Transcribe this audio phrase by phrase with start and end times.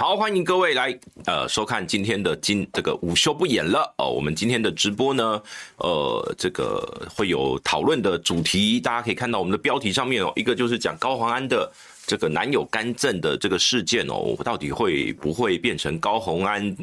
[0.00, 4.08] 好，欢迎各位来呃收看今天的今这个午休不演了哦。
[4.08, 5.42] 我们今天的直播呢，
[5.78, 11.68] 呃，这个会有讨论的主题，大家可以看到我们的标题上面哦，一个就是讲高虹安的
[12.06, 16.76] 这个男友干政的这个事件哦，到底会不会变成高虹安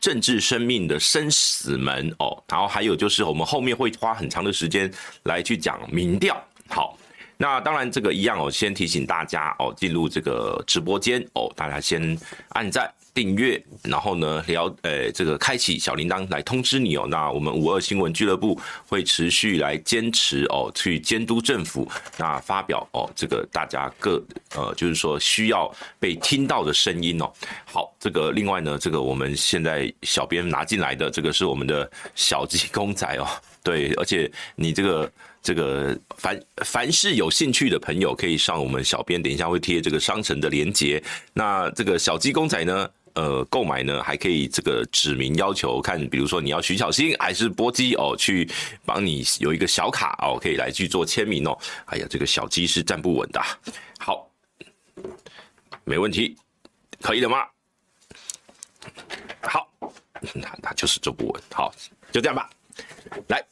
[0.00, 2.42] 政治生命的生死门哦？
[2.48, 4.90] 然后还有就是我们后面会花很长的时间
[5.24, 6.42] 来去讲民调。
[6.70, 6.96] 好。
[7.36, 8.50] 那当然，这个一样哦。
[8.50, 12.16] 先提醒大家哦，进入这个直播间哦，大家先
[12.50, 17.04] 按赞、订阅，然后呢，聊呃，这个开启小铃铛来通知你哦。
[17.08, 24.22] 那我们五二新闻俱乐部会持续来坚持哦，去监督政府，那发表哦，这个大家各
[24.54, 27.32] 呃，就是说需要被听到的声音哦。
[27.64, 33.26] 好，这个另外呢，这个我们现在小编拿进来的这个是我们的小鸡公仔哦，
[33.64, 35.10] 对，而且你这个。
[35.42, 41.02] 这个凡凡是有兴趣的朋友，可以上我们小编，等一下会贴这个商城的链接。
[41.32, 48.48] 那这个小鸡公仔呢，呃，购买呢还可以这个指明要求，看比如说你要徐小新还是波基哦，去
[48.84, 51.58] 帮你有一个小卡哦，可以来去做签名哦。
[51.86, 53.42] 哎呀，这个小鸡是站不稳的。
[53.98, 54.30] 好，
[55.82, 56.36] 没问题，
[57.00, 57.38] 可以了吗？
[59.40, 59.68] 好，
[60.34, 61.42] 那那就是坐不稳。
[61.52, 61.74] 好，
[62.12, 62.48] 就这样吧。
[63.26, 63.44] 来，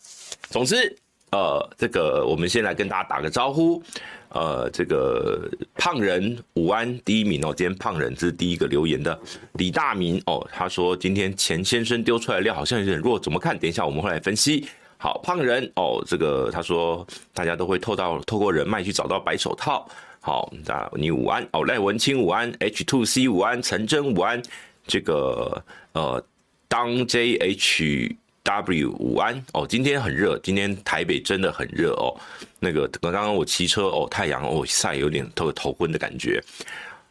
[0.51, 0.97] 总之。
[1.31, 3.83] 呃，这个我们先来跟大家打个招呼。
[4.31, 9.19] 呃，这个胖人午安第一名哦，今天胖人这是第一个留言的
[9.55, 13.59] 李大明哦，他说今天钱先生丢出来的料好像有点弱，怎么看？
[13.59, 14.69] 等一下我们会来分析。
[14.99, 17.05] 好，胖人哦，这个他说
[17.35, 19.85] 大家都会透到透过人脉去找到白手套。
[20.21, 24.41] 好，那你午安哦，赖文清午安，H two C 午安，陈真午安，
[24.87, 25.61] 这个
[25.93, 26.25] 呃
[26.69, 28.15] 当 JH。
[28.43, 32.19] W 午安哦，今天很热，今天台北真的很热哦。
[32.59, 36.43] 那个刚刚我骑车哦，太阳哦晒有点头头昏的感觉。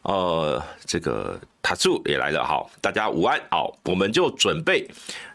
[0.02, 4.88] 呃，这个塔柱也来了，好，大家午安，好，我们就准备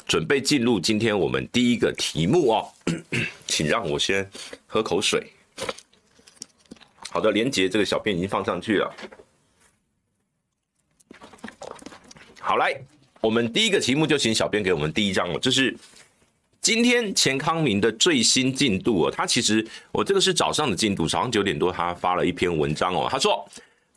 [0.06, 2.68] 准备进入今天我们第一个题目哦。
[3.48, 4.30] 请让我先
[4.68, 5.32] 喝口水。
[7.10, 8.94] 好的，连杰这个小片已经放上去了。
[12.42, 12.78] 好来。
[13.26, 15.76] 我们第一个题目就请小编给我们第一张哦，就是
[16.62, 19.12] 今天钱康明的最新进度哦。
[19.12, 23.08] 他其实我这个是早上的进度，早上九点多他发了一篇文章哦。
[23.10, 23.44] 他说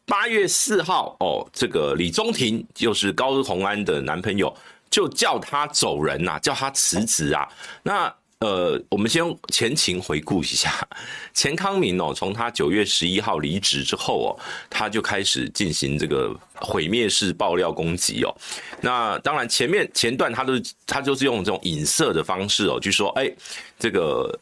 [0.06, 4.50] 八月四号哦，这个李宗廷就是高虹安的男朋友，
[4.88, 7.46] 就叫他走人呐，叫他辞职啊。
[7.82, 10.72] 那呃，我们先前情回顾一下，
[11.34, 14.30] 钱康明哦，从他九月十一号离职之后哦，
[14.70, 18.32] 他就开始进行这个毁灭式爆料攻击哦。
[18.80, 20.52] 那当然前面前段他都
[20.86, 23.28] 他就是用这种影射的方式哦，就说哎，
[23.76, 24.32] 这个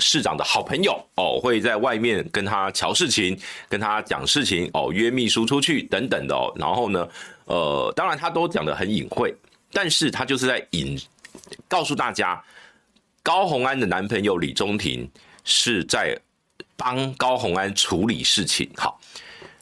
[0.00, 6.52] 市长的好朋友哦，会在外面跟他乔事情，跟他讲事情哦，约秘书出去等等的哦。
[6.56, 7.08] 然后呢，
[7.44, 9.32] 呃，当然他都讲得很隐晦，
[9.72, 11.00] 但是他就是在隐
[11.68, 12.42] 告诉大家。
[13.22, 15.08] 高红安的男朋友李中庭
[15.44, 16.18] 是在
[16.76, 18.68] 帮高红安处理事情。
[18.76, 19.00] 好，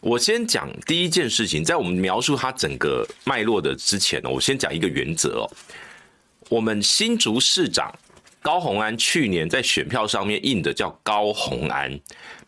[0.01, 5.51] 我先讲第一件事情，在我们描述他整个脉络的之前呢，我先讲一个原则哦。
[6.49, 7.93] 我们新竹市长。
[8.43, 11.99] 高虹安去年在选票上面印的叫高虹安，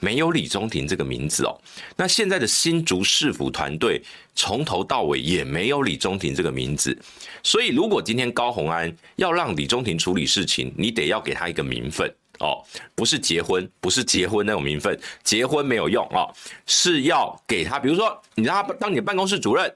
[0.01, 1.61] 没有李宗廷这个名字哦。
[1.97, 4.03] 那现在的新竹市府团队
[4.35, 6.99] 从头到尾也没有李宗廷这个名字，
[7.43, 12.11] 所以如果今天高虹安要让李宗廷处理事情，你得要给他一个名分
[12.41, 12.65] 哦，
[12.95, 16.33] 不是结婚，不是结婚那种名分，结婚没有用哦，
[16.67, 19.73] 是要给他，比如说你让他当你的办公室主任，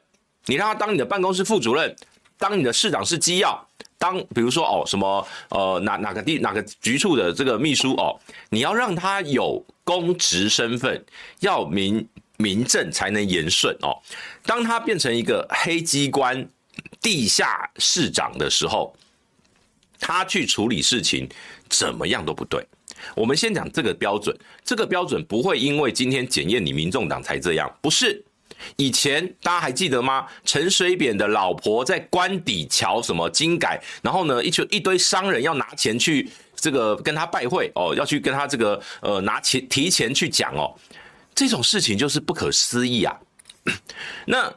[0.47, 1.95] 你让他当你的办公室副主任，
[2.39, 3.69] 当你的市长是机要。
[3.99, 8.19] 当比如说哦什么呃哪哪个地哪个局处的这个秘书哦，
[8.51, 11.05] 你要让他有公职身份，
[11.41, 12.07] 要名
[12.37, 13.97] 名正才能言顺哦。
[14.45, 16.47] 当他变成一个黑机关
[17.01, 18.95] 地下市长的时候，
[19.99, 21.27] 他去处理事情
[21.71, 22.63] 怎么样都不对。
[23.15, 28.23] 我们先讲这个标准，这个标准不会因为今天检验你民众党才这样，不是。
[28.77, 30.27] 以前大家还记得吗？
[30.45, 40.75] 陈水扁的老婆在官邸桥什么金改，然后呢，一群一堆商人要拿钱去这个跟他拜会哦，要去跟他这个呃拿钱提前去讲哦，
[41.35, 43.17] 这种事情就是不可思议啊。
[44.27, 44.53] 那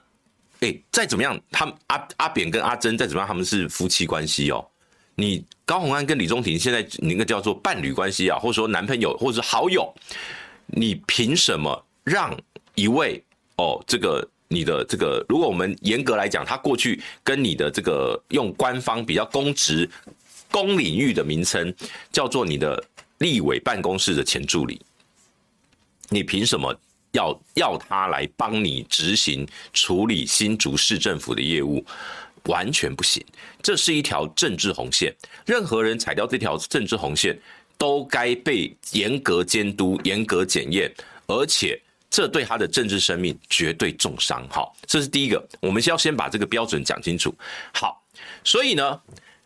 [0.62, 4.66] 哎，再怎么样，他们阿阿扁跟阿珍再怎么样，他们是夫妻关系哦。
[5.16, 9.94] 你高虹安跟李宗廷现在那个叫做伴侣关系啊，或者说男朋友或者是好友，
[10.68, 12.38] 你凭什么让
[12.76, 13.24] 一位？
[13.60, 19.88] 哦，这个你的这个，如果我们严格来讲，他过去跟你的这个用官方比较公职、
[20.50, 21.74] 公领域的名称
[22.10, 22.82] 叫做你的
[23.18, 24.80] 立委办公室的前助理，
[26.08, 26.74] 你凭什么
[27.12, 31.86] 要要他来帮你执行处理新竹市政府的业务，
[32.46, 33.22] 完全不行。
[33.62, 35.14] 这是一条政治红线，
[35.46, 37.38] 任何人踩掉这条政治红线，
[37.78, 40.90] 都该被严格监督、严格检验，
[41.28, 41.78] 而且
[42.10, 44.48] 这对他的政治生命绝对重伤。
[44.50, 47.34] 好，这是第一个，我们先要先把这个标准讲清楚。
[47.74, 48.04] 好，
[48.44, 49.02] 所以呢，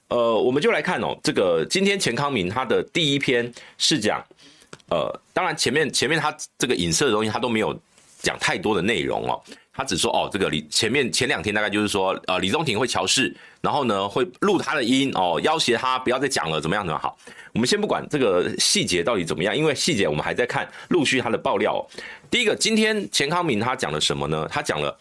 [0.08, 4.24] 呃，我们就来看哦，这个今天钱康明他的第一篇是讲。
[4.90, 7.80] 呃，当然前面前面他这个影射的东西他都没有
[8.20, 9.42] 讲太多的内容哦，
[9.76, 17.18] 他只说哦，这个李前面前两天大概就是说，呃，李宗廷会乔事，然后呢会录他的音哦，要挟他不要再讲了，怎么样怎么好，
[17.54, 21.82] 我们先不管这个细节到底怎么样，因为细节我们还在看陆续他的爆料哦。
[22.30, 24.48] 第一个，今天钱康明他讲了什么呢？
[24.48, 24.96] 他讲了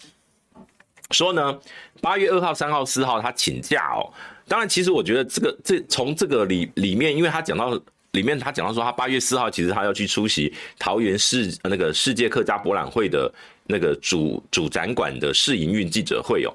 [1.10, 1.58] 说呢，
[2.00, 4.08] 八月二号、三号、四号他请假哦。
[4.48, 7.78] 当然，其实我觉得这个这从这个里里面，因为他讲到。
[8.12, 13.32] 里面他讲到说，他八月四号其实他要去出席桃园市那个世界客家博览会的
[13.67, 16.55] 那个主主展馆的试营运记者会哦，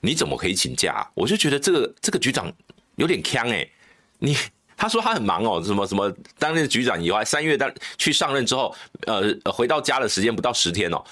[0.00, 1.06] 你怎么可以请假？
[1.14, 2.52] 我就觉得这个这个局长
[2.96, 3.68] 有点呛哎，
[4.18, 4.36] 你
[4.76, 8.74] 他说他很忙哦，什么什么担任局长以外，三月当去上任之后，
[9.06, 11.04] 呃，回到家的时间不到十天哦，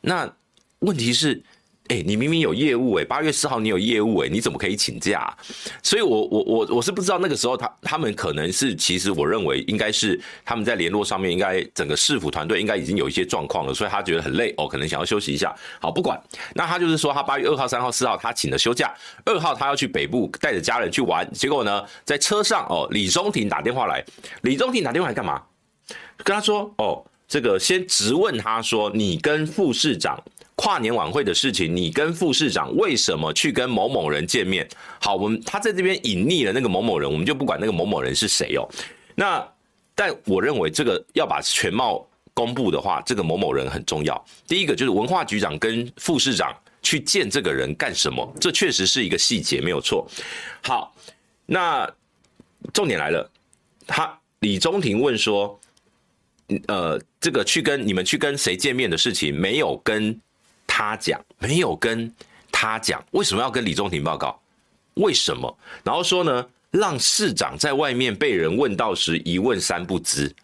[0.00, 0.30] 那
[0.80, 1.42] 问题是。
[1.88, 5.30] 哎、你明明有业务哎、欸，八月四号你有业务哎、你怎么可以请假、
[5.82, 15.54] 所以我，我我我是不知道那个时候他他们可能是，其实我认为应该是他们在联络上面，应该整个市府团队应该已经有一些状况了，所以他觉得很累哦，可能想要休息一下。
[15.78, 16.18] 好，不管，
[16.54, 18.90] 那他就是说他八月二号、三号、四号他请了休假，
[19.26, 24.02] 二号他要去北部带着家人去玩，结果呢，在车上哦，李宗廷打电话来，
[24.40, 25.42] 李宗廷打电话来干嘛？
[26.24, 30.18] 跟他说哦，这个先质问他说，你跟副市长。
[30.56, 34.66] 跨年晚会的事情，你跟副市长为什么去跟某某人见面？
[35.00, 38.62] 好，我们他在这边隐匿了那个某某人，我们就不管那个某某人是谁哦。
[39.16, 39.46] 那
[39.96, 44.24] 但我认为这个要把全貌公布的话，这个某某人很重要。
[44.46, 48.32] 第一个就是文化局长跟副市长去见这个人干什么？
[48.40, 50.08] 这确实是一个细节，没有错。
[50.62, 50.94] 好，
[51.46, 51.92] 那
[52.72, 53.28] 重点来了，
[53.88, 55.58] 他李宗廷问说，
[56.68, 60.16] 呃，这个去跟你们去跟谁见面的事情，没有跟。
[60.76, 62.12] 他讲没有跟
[62.50, 64.36] 他讲，为什么要跟李宗廷报告？
[64.94, 65.56] 为什么？
[65.84, 70.34] 然后说呢，让市长在外面被人问到时一问三不知。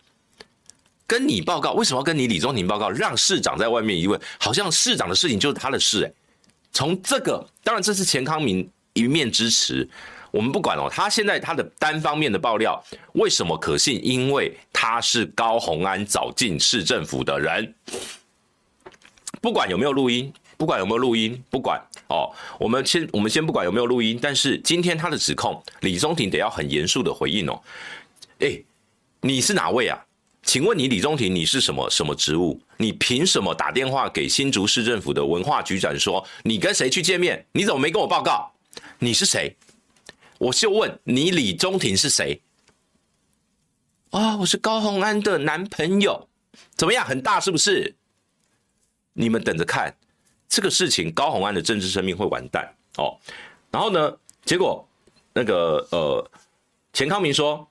[1.04, 2.88] 跟你报告，为什么要跟你李宗廷报告？
[2.90, 6.14] 让市长在外面一问，好像市长的事情就是他的事诶。
[6.70, 9.88] 从这个，当然这是钱康明一面之词，
[10.30, 10.88] 我们不管哦。
[10.88, 12.80] 他现在他的单方面的爆料
[13.14, 14.00] 为什么可信？
[14.04, 17.74] 因为他是高虹安找进市政府的人。
[19.40, 27.62] 不管有没有录音，不管有没有录音，不管哦，我们先我们先不管有没有录音，但是今天他的指控，李宗廷得要很严肃的回应哦。
[28.40, 28.64] 诶，
[29.22, 29.98] 你是哪位啊？
[30.42, 32.60] 请问你李宗廷，你是什么什么职务？
[32.78, 37.46] 你凭什么打电话给新竹市政府的文化局长说你跟谁去见面？
[37.52, 38.50] 你怎么没跟我报告？
[38.98, 39.56] 你是谁？
[40.38, 42.40] 我就问你，李宗廷是谁？
[44.10, 46.28] 啊、我是高虹安的男朋友，
[46.74, 47.04] 怎么样？
[47.04, 47.94] 很大是不是？
[49.20, 49.94] 你们等着看，
[50.48, 53.16] 这个事情高红安的政治生命会完蛋哦。
[53.70, 54.86] 然后呢，结果
[55.32, 56.30] 那个呃，
[56.92, 57.66] 钱康明说。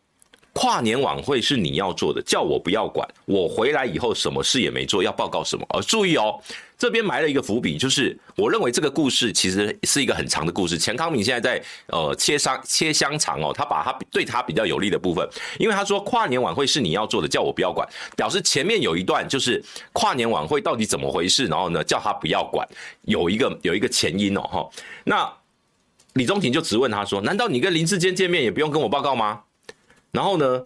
[0.51, 3.08] 跨年晚会是你要做的，叫我不要管。
[3.25, 5.65] 我回来以后什么事也没做，要报告什么？
[5.70, 6.41] 哦，注意哦，
[6.79, 10.77] 这边埋了一个伏笔，就是我认为这个故事其实是一个很长的故事。
[10.77, 15.27] 钱康明现在在呃切香切香肠哦，他把他对他比较有利的部分，
[15.59, 22.65] 因为他说跨年晚会是你要做的，叫我不要管，表示前面有一段就是跨年晚会到底怎么回事，然后呢叫他不要管，
[23.01, 24.69] 有一个有一个前因哦哈。
[25.03, 25.29] 那
[26.13, 29.41] 李宗廷就直问他说：“难道你跟林志坚见面也不用跟我报告吗？”
[30.12, 30.65] 然后呢，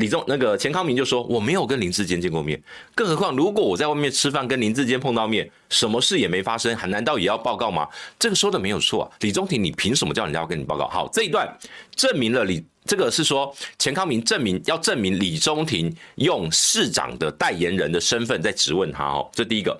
[0.00, 2.60] 李宗那个钱康明就说，我没有跟林志坚见过面，
[2.94, 7.86] 更何况如果我在外面吃饭跟林志坚碰到面，什么事也没发生，还难道也要报告吗？
[8.18, 10.88] 这个说的没有错啊，李宗廷，你凭什么叫人家要跟你报告？
[10.88, 11.46] 好，这一段
[11.94, 19.78] 证明了李这个是说钱康明证明要证明李宗廷用市长的代言人的身份在质问他哦，这第一个。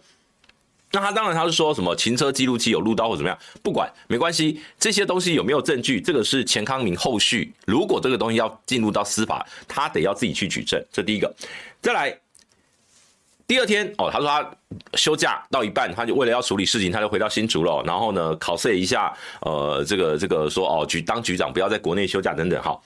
[0.93, 10.85] 那他当然他是说什么行车记录器有录到或怎么样，不管没关系，这些东西有没有证据，这个是钱康明后续如果这个东西要进入到司法，他得要自己去举证。
[10.93, 11.33] 这第一个，
[11.81, 12.19] 再来
[13.47, 14.51] 第二天哦，他说他
[14.95, 17.83] 休假到一半，他就为了要处理事情，他就回到新竹了。
[17.85, 22.83] 然后呢，考试一下，呃，这个这个说哦，局当局长不要在国内休假等等，好。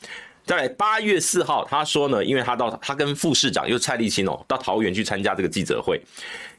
[0.46, 5.98] 再来八月四号，他说呢，因为他到他跟副市长又蔡立青哦，到桃园去参加这个记者会，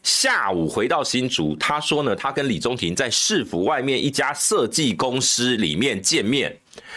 [0.02, 6.56] 下午回到新竹，他说呢，他跟李宗廷在市府外面一家设计公司里面见面，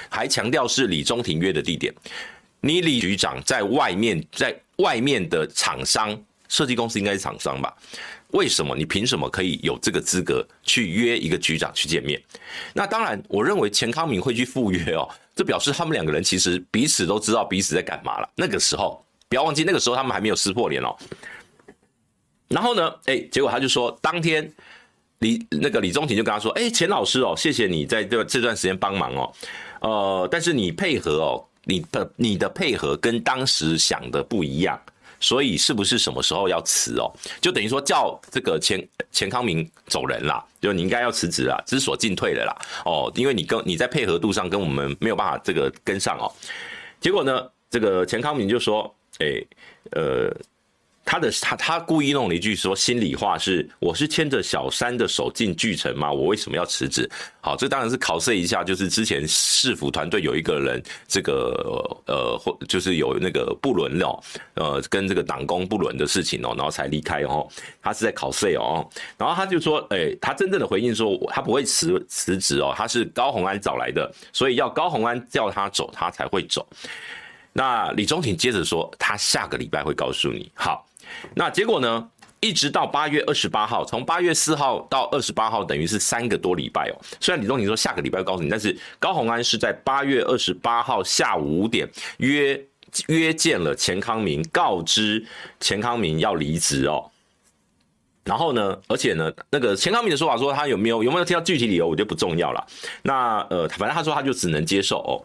[0.08, 1.94] 还强调是李宗廷约的地点。
[2.60, 6.18] 你李局长在外面，在外面的厂商
[6.48, 7.76] 设计公司应该是厂商吧？
[8.32, 12.22] 为什么你凭什么可以有这个资格去约一个局长去见面？
[12.74, 18.28] 那当然，我认为钱康明会去赴约哦，这表示他们两个人其实彼此都知道彼此在干嘛了。
[18.34, 20.94] 那个时候，不要忘记那个时候他们还没有撕破脸哦。
[22.48, 24.52] 然后呢，哎，结果他就说，当天
[25.20, 29.32] 李那个李宗廷就跟他说，哎，钱老师哦，谢谢你在这这段时间帮忙哦，
[29.80, 34.78] 呃，但是你配合哦，你的你的配合跟当时想的不一样。
[35.20, 37.12] 所以是不是什么时候要辞哦？
[37.40, 42.56] 就等于说叫这个钱钱康明走人啦，就你应该要辞职啦，知所进退的啦。
[42.84, 46.32] 哦，因为你跟你在配合度上跟我们没有办法这个跟上哦。
[47.00, 49.46] 结果呢，这个钱康明就说：“诶，
[49.92, 50.34] 呃。”
[51.08, 56.12] 他的他他故意弄了一句说心里话是，我是牵着小三的手进巨城吗？
[56.12, 57.10] 我为什么要辞职？
[57.40, 61.32] 好，这当然是考试一下，就是之前市府团队有一个人，这个
[62.06, 64.20] 呃或就是有那个不伦哦，
[64.52, 67.48] 呃跟这个党工不伦的事情哦，然后才离开哦。
[67.80, 68.86] 他是在考试哦，
[69.16, 76.68] 然后他就说，哎，他真正的回应说，他不会辞辞职哦，他是高虹安找来的，所以要高虹安叫他走，他才会走。
[77.54, 80.52] 那李宗廷接着说，他下个礼拜会告诉你。
[80.52, 80.84] 好。
[81.34, 82.08] 那结果呢？
[82.40, 86.94] 一直到八月二十八号，从八月四号到二十八号，等于是三个多礼拜哦。
[87.18, 92.64] 虽然李宗廷说下个礼拜告诉你，但是高虹安是在八月二十八号下午五点约
[93.08, 95.26] 约见了钱康明，告知
[95.58, 97.10] 钱康明要离职哦。
[98.28, 102.66] 然后呢，而且呢，那个钱康明的说法说他有没有有没有听到具体理由，我觉得不重要了。
[103.02, 105.16] 那呃，反正他说他就只能接受哦。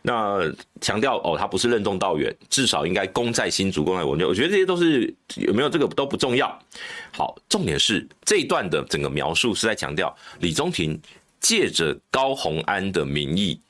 [0.00, 0.40] 那
[0.80, 4.12] 强调哦，他不是任重道远，至少应该功在新竹，功在我。
[4.12, 6.56] 我觉得这些都是有没有这个都不重要。
[7.10, 10.96] 好，重点是这一段的整个描述是在强调李宗廷
[11.40, 13.60] 借着高虹安的名义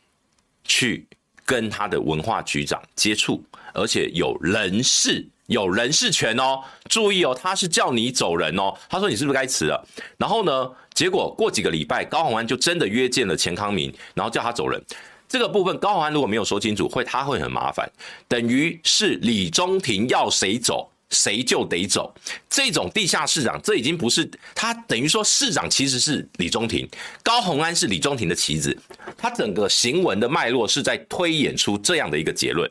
[0.65, 1.07] 去
[1.47, 5.27] 跟他的文化局长接触，而且有人事。
[5.47, 8.73] 有人事权哦，注意哦，他是叫你走人哦。
[8.89, 9.87] 他说你是不是该辞了？
[10.17, 14.81] 然后呢，结果过几个礼拜，高虹安就真的约见了钱康明，然后叫他走人。
[15.29, 17.91] 这个部分高虹安如果没有说清楚，会他会很麻烦。
[18.29, 22.15] 等于是李宗廷要谁走，谁就得走。
[22.49, 26.89] 这种地下市长，这已经不是他等于说市长其实是李宗廷，
[27.23, 28.77] 高虹安是李宗廷的棋子。
[29.17, 32.71] 他整个行文的脉络是在推演出这样的一个结论。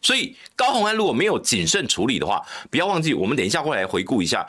[0.00, 2.40] 所以高虹安如果没有谨慎处理的话，
[2.70, 4.46] 不要忘记，我们等一下会来回顾一下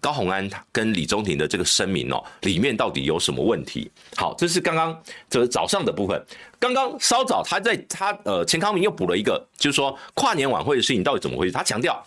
[0.00, 3.90] 高虹安跟李宗廷的这个声明哦，里面到底有什么问题？
[4.16, 6.24] 好，这是刚刚这是早上的部分。
[6.58, 11.52] 刚刚稍早他在他呃钱康明又补了一个，就是说跨年晚会的事情到底怎么回事？
[11.52, 12.00] 他强调，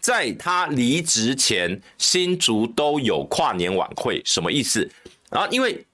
[0.00, 4.88] 在他离职前，新竹都有跨年晚会，什么意思？
[5.30, 5.84] 然后因为。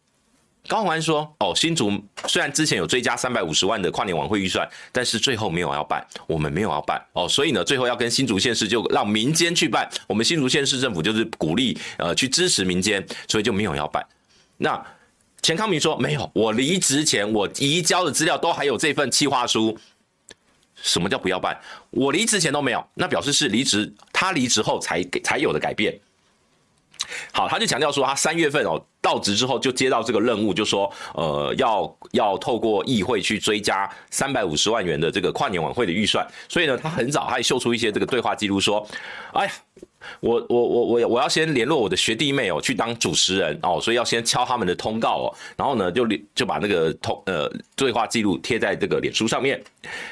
[0.66, 1.92] 高虹安说：“哦，新竹
[2.26, 14.02] 虽然之前有追加三百五十万的跨年晚会预算，但是最后没有要办，我们没有要办哦，所以呢，最后要跟新竹县市就让民间去办，我们新竹县市政府就是鼓励呃去支持民间，所以就没有要办。
[14.56, 14.82] 那
[15.42, 19.76] 钱康明说没有，我离职前我移交的资料都还有这份企划书，
[20.76, 21.60] 什么叫不要办？
[21.90, 25.94] 我离职前都没有，那表示是离职，他离职后才给才有的改变。”
[27.34, 38.86] 好，他就强调说，他三月份哦到职之后就接到这个任务，就说呃要要透过议会去追加三百五十万元的这个跨年晚会的预算，所以呢，他很早他也秀出一些这个对话记录，说，
[39.32, 39.52] 哎呀。
[40.20, 49.62] 我我我我我要先联络我的学弟妹哦，去当主持人哦，所以要先敲他们的通告哦，然后呢就就把那个通呃对话记录贴在这个脸书上面。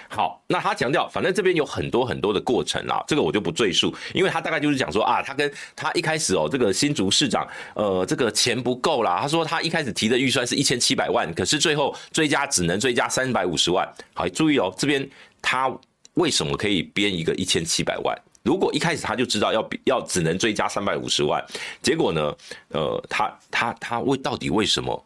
[0.09, 13.89] 好，那他强调，反正这边有很多很多的过程啊，这个我就不赘述，因为他大概就是讲说啊，他跟他一开始哦，这个新竹市长呃这个钱不够啦，他说他一开始提的预算是一千七百万，可是最后追加只能追加三百五十万。
[14.15, 15.09] 好，注意哦，这边
[15.41, 15.75] 他
[16.15, 18.15] 为什么可以编一个一千七百万？
[18.43, 21.45] 如果一开始他就知道要要只能追加三百五十万，
[21.81, 22.37] 结果呢，
[22.71, 25.05] 呃，他他他为到底为什么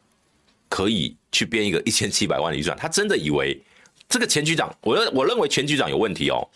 [0.71, 2.77] 可以去编一个一千七百万的预算？
[2.79, 3.61] 他真的以为
[4.09, 6.49] 这个钱局长，我认我认为钱局长有问题哦。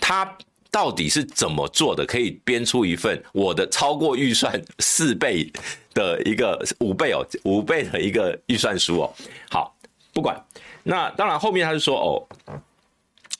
[0.00, 0.36] 他
[0.70, 5.48] 到底是怎么做的，可以编出一份我的超过预算 四倍
[5.94, 9.14] 的一个五倍哦五倍的一个预算书哦？
[9.50, 9.76] 好，
[10.12, 10.36] 不管
[10.82, 12.60] 那当然后面他就说哦。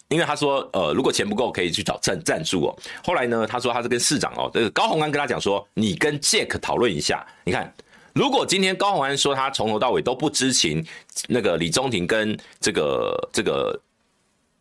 [0.08, 2.78] 因为他说，呃，如果钱不够，可以去找赞赞助哦。
[3.04, 7.26] 后来呢，他说他是跟市长哦，这个高虹安跟他讲说，你跟 Jack 讨论一下。
[7.44, 7.70] 你看，
[8.14, 10.82] 如果今天高虹安说他从头到尾都不知情，
[11.28, 13.78] 那个李宗廷跟这个这个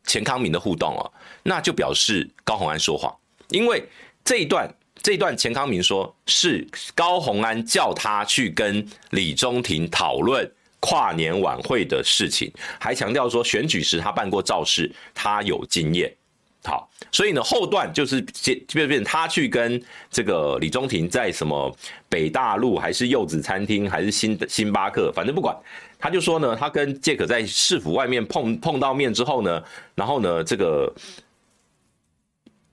[0.04, 1.12] 钱康明的互动哦，
[1.44, 3.16] 那就表示高虹安说谎。
[3.50, 3.88] 因为
[4.26, 4.70] 这一段
[5.02, 10.52] 这一段钱康明说是高虹安叫他去跟李宗廷讨论。
[10.88, 16.10] 跨年晚会的事情，还强调说选举时他办过造势，他有经验。
[16.64, 21.78] 好，所以呢，后段就是就变变他去跟这个李中庭在什么
[22.08, 25.54] 北大陆还是柚子餐厅还是星星巴克，反正不管，
[26.00, 29.62] 他就说呢，他跟杰可在市府外面碰碰到面之后呢，
[29.94, 30.94] 然后呢，这个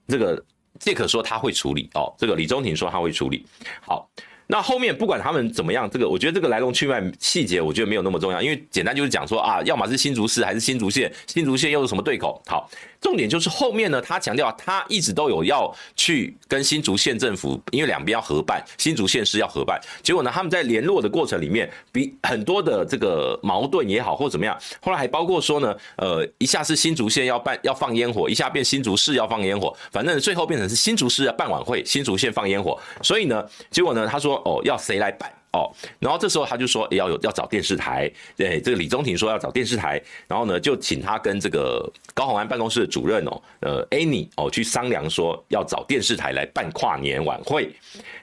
[0.06, 0.44] 这个
[0.78, 3.44] 杰克说他会处理哦，这个李中庭说他会处理，
[3.85, 4.09] 好。
[4.47, 12.69] 那后面不管他们怎么样，这个我觉得这个来龙去脉细节，我觉得没有那么重要，因为简单就是讲说啊，要么是新竹市还是新竹县，新竹县又是什么对口，好。
[13.01, 19.79] 重点就是后面呢，他强调他一直都有要去跟新竹县政府，因为两边要合办，新竹县市要合办。
[20.03, 32.81] 结果呢，他们在联络的过程里面，比很多的这个矛盾也好，或怎么样，后来还包括说呢，呃，一下是新竹县要办要放烟火，一下变新竹市要放烟火，反正最后变成是新竹市要办晚会，新竹县放烟火。
[33.03, 35.31] 所以呢，结果呢，他说哦，要谁来办？
[35.53, 47.73] 哦，然后这时候他就说要有要找电视台，对，这个李宗廷说要找电视台，然后呢就请他跟这个高虹安办公室的主任哦，呃，Annie 哦去商量说要找电视台来办跨年晚会，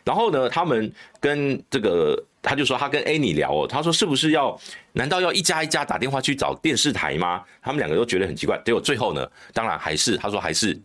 [0.03, 2.22] 然后呢他们跟这个。
[2.44, 4.60] 他就说他跟 Annie 聊哦，他说是不是要？
[4.94, 7.44] 难道要一家一家打电话去找电视台吗？
[7.62, 8.60] 他们两个都觉得很奇怪。
[8.65, 10.75] 结果最后呢，当然还是他说还是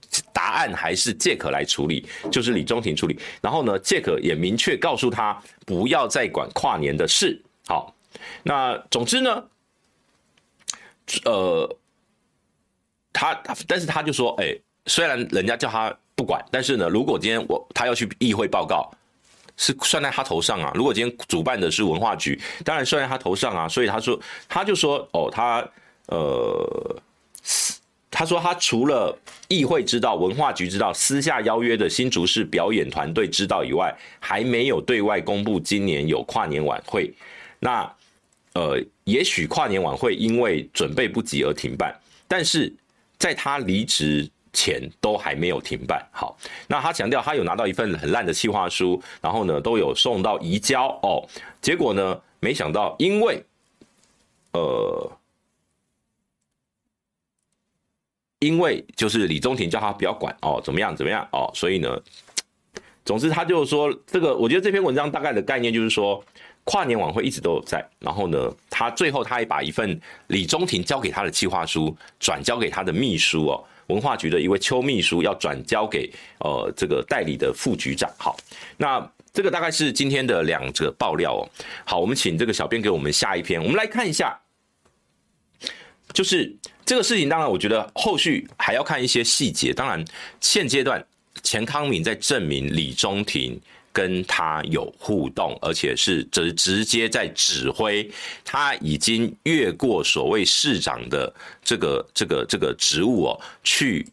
[0.47, 3.19] 答案还是杰可来处理，就是李中庭处理。
[3.43, 7.43] 然后呢，杰可也明确告诉他不要再管跨年的事。
[7.67, 7.93] 好，
[8.45, 9.45] 那总之呢，
[11.25, 11.77] 呃，
[13.13, 13.35] 他
[13.67, 14.57] 但是他就说，哎，
[14.87, 18.89] 虽然人家叫他不管，但是呢，如果今天我他要去议会报告。
[19.59, 20.71] 是算在他头上啊！
[20.75, 23.67] 如果今天主办的是文化局，当然算在他头上啊。
[23.67, 25.67] 所以他说，他就说，哦，他
[26.09, 27.03] 呃，
[28.11, 29.17] 他说他除了
[29.49, 37.13] 议会知道、文化局知道、私下邀约的新竹市表演团队知道以外，还没有对外公布今年有跨年晚会。
[37.59, 37.91] 那
[38.55, 41.95] 呃，也许跨年晚会因为准备不及而停办，
[42.27, 42.73] 但是
[43.19, 44.29] 在他离职。
[44.53, 46.35] 钱都还没有停办，好，
[46.67, 51.23] 那他强调他有拿到一份很烂的企划书，然后呢都有送到移交哦，
[51.61, 53.45] 结果呢没想到因为，
[54.53, 55.13] 呃，
[58.39, 61.99] 因为就是李中庭叫他不要管哦，怎么样怎么样哦，所以呢，
[63.05, 66.23] 总之他就是说这个，我觉得这篇文章大概的概念就是说，
[66.65, 73.65] 跨年晚会一直都有在，然后呢，他最后他也把一份李中庭交给他的计划书转交给他的秘书哦。
[73.87, 78.37] 文化局的一位邱秘书要转交给呃这个代理的副局长，好，
[78.77, 81.49] 那这个大概是今天的两则爆料哦。
[81.85, 84.37] 好，我们请这个小编给我们下一篇，我们来看一下，
[86.13, 86.53] 就是
[86.87, 89.75] 这个事情，当然我觉得后续还要看一些细节。
[89.75, 90.03] 当然，
[90.41, 91.05] 现阶段
[91.43, 93.61] 钱康明在证明李中庭。
[93.97, 98.07] 跟他有互动，而且是直直接在指挥，
[98.45, 104.07] 他已经越过所谓市长的这个这个这个职务哦，去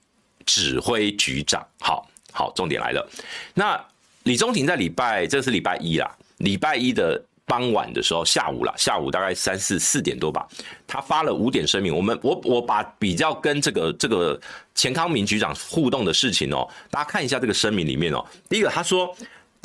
[0.45, 1.61] 指挥局长。
[1.81, 3.05] 好好，重点来了。
[3.53, 3.77] 那
[4.23, 10.47] 李中庭在礼拜，这是礼拜一啦，礼拜一的傍晚的时候，下午了，下午大概三四四点多吧，
[10.87, 11.95] 他发了五点声明。
[11.95, 14.39] 我们我我把比较跟这个这个
[14.75, 19.15] 钱康明局长互动的事情哦，大家看一下这个声明里面哦，第一个他说。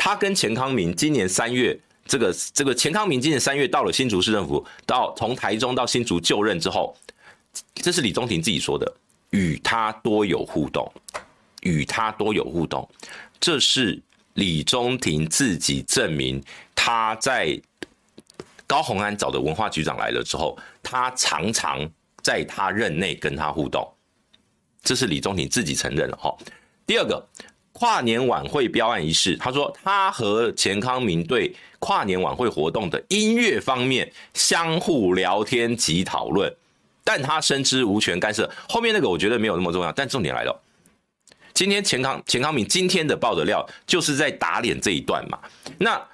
[0.01, 6.97] 他跟钱康明今年三月，这个这个钱康明今年三月到了新竹市政府，到从台中到新竹就任之后，
[7.75, 8.95] 这是李中庭自己说的，
[9.31, 10.89] 与他多有互动，
[11.63, 12.89] 与他多有互动，
[13.41, 14.01] 这是
[14.35, 16.41] 李中庭自己证明
[16.77, 17.61] 他在
[18.69, 21.85] 高虹安找的文化局长来了之后，他常常
[22.23, 23.93] 在他任内跟他互动，
[24.85, 26.33] 这是李中庭自己承认了哈。
[26.87, 27.27] 第二个。
[27.71, 36.53] 跨年晚会标案一事，他说他和钱康明对跨年晚会活动的音乐方面相互聊天及讨论，
[37.05, 38.51] 但他深知无权干涉。
[38.69, 40.61] 后面那个我觉得没有那么重要，但重点来了，
[41.55, 45.39] 今天钱康钱康明今天的爆的料就是在打脸这一段嘛。
[45.79, 46.05] 那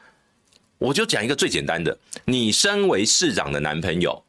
[0.85, 4.23] 我就讲一个最简单的，你身为市长的男朋友，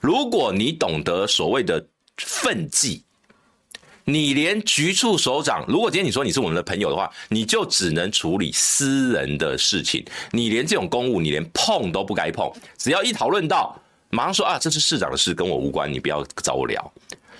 [0.00, 3.04] 如果你懂得所谓的分际。
[4.04, 10.04] 你连局处首长，如果今天你说你是我们的朋友的话，你就只能处理私人的事情。
[10.32, 12.50] 你连这种公务，你连碰都不该碰。
[12.76, 16.92] 只要一讨论到，马上说啊，这是市长的事，跟我无关，你不要找我聊。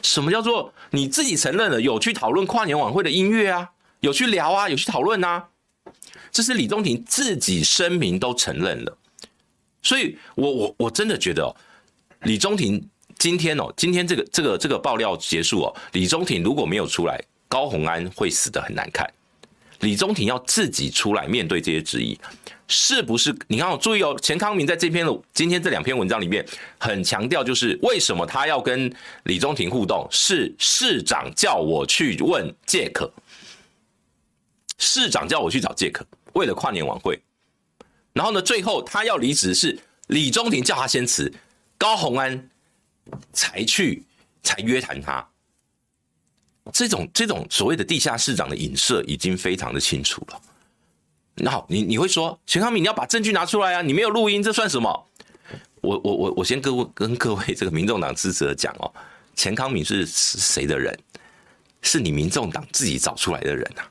[0.03, 5.49] 什么叫做你自己承认了有去讨论跨年晚会的音乐啊，有去聊啊，有去讨论啊？
[6.31, 8.99] 这是李中庭自己声明都承认了。
[9.83, 11.55] 所以我我我真的觉得，
[12.23, 12.83] 李中庭。
[13.19, 19.07] 今天哦，今天这个这个这个爆料结束哦，李中庭如果没有出来，高虹安会死得很难看。
[19.81, 22.19] 李宗廷要自己出来面对这些质疑，
[22.67, 23.37] 是不是？
[23.47, 26.43] 你看，我注意哦，钱康明在这篇今天这两篇文章里面
[26.79, 28.91] 很强调，就是为什么他要跟
[29.25, 33.13] 李宗廷互动，是市长叫我去问借口，
[34.79, 37.21] 市长叫我去找借口，为了跨年晚会。
[38.13, 41.33] 然后呢，最后他要离职，是李宗廷叫他先辞，
[41.79, 42.51] 高虹安
[43.33, 44.03] 才去
[44.43, 45.27] 才约谈他。
[46.73, 50.41] 这种这种所谓的地下市长的影射已经非常的清楚了。
[51.35, 53.83] 那好，你你会说钱康敏，你要把证据拿出来啊！
[53.83, 55.07] 你没有录音，这算什么？
[55.81, 58.93] 我我我我先跟跟各位这个民众党支持者讲哦，
[59.35, 60.97] 钱康敏是谁的人？
[61.83, 63.91] 是你民众党自己找出来的人啊！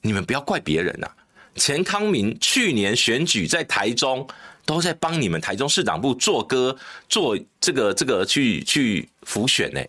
[0.00, 1.10] 你们不要怪别人啊！
[1.54, 4.26] 钱康明去年选举在台中
[4.64, 6.76] 都在帮你们台中市党部做歌，
[7.08, 9.82] 做这个这个去去辅选呢。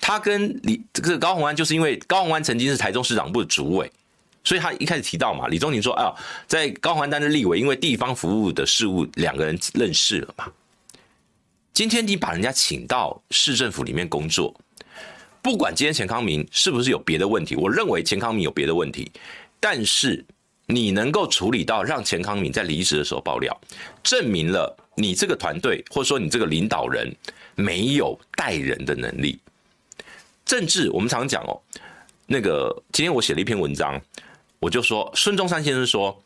[0.00, 3.92] 他跟李这个高虹安，就是因为高虹安曾经是台中市党部的主委，
[4.42, 6.14] 所以他一开始提到嘛，李宗廷说：“啊，
[6.46, 10.50] 在高虹安担任立委，因为地方服务的事务，两个人认识了嘛。”
[11.74, 14.54] 今天你把人家请到市政府里面工作，
[15.42, 19.10] 不管今天钱康明是不是有别的问题，我认为钱康明有别的问题，
[19.58, 20.24] 但是
[20.66, 23.60] 你能够处理到让钱康明在离职的时候爆料，
[24.04, 27.12] 证明了你这个团队或者说你这个领导人
[27.56, 29.36] 没有带人的能力。
[30.44, 31.60] 政治，我们常常讲哦，
[32.26, 34.00] 那个今天我写了一篇文章，
[34.60, 36.22] 我就说孙中山先生说，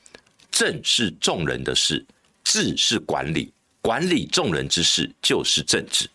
[0.50, 2.04] 政是众人的事，
[2.44, 3.50] 治是管理，
[3.80, 6.06] 管理众人之事就是政治。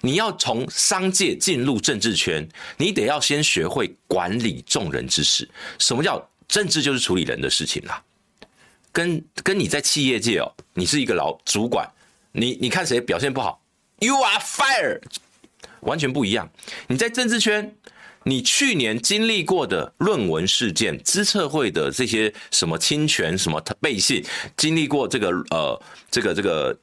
[0.00, 5.48] 你要从商界进入政治圈，你得要先学会管理众人之事。
[5.78, 6.82] 什么叫政治？
[6.82, 8.02] 就是处理人的事情啦。
[8.92, 11.88] 跟跟你在企业界哦，你是一个老主管，
[12.32, 13.62] 你你看谁表现不好
[14.00, 15.02] ，You are fired。
[15.80, 16.50] 完全不一样。
[16.88, 17.74] 你在政治圈，
[18.24, 24.22] 你去年经历过的论文事件、资策会的这些什么侵权、什么背信，
[24.56, 26.78] 经历过这个呃这个这个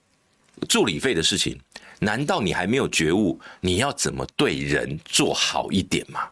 [0.67, 1.59] 助理费的事情，
[1.99, 3.39] 难道你还没有觉悟？
[3.59, 6.29] 你要怎么对人做好一点吗？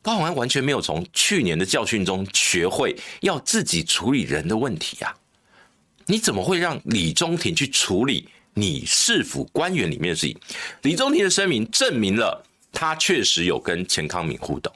[0.00, 5.12] 高虹安完全没有从去年的教训中学会要自己处理人的问题啊！
[6.06, 8.28] 你怎么会让李宗廷去处理？
[8.52, 10.38] 你市府官员里面的事情，
[10.82, 14.72] 李宗廷的声明证明了他确实有跟钱康明互动。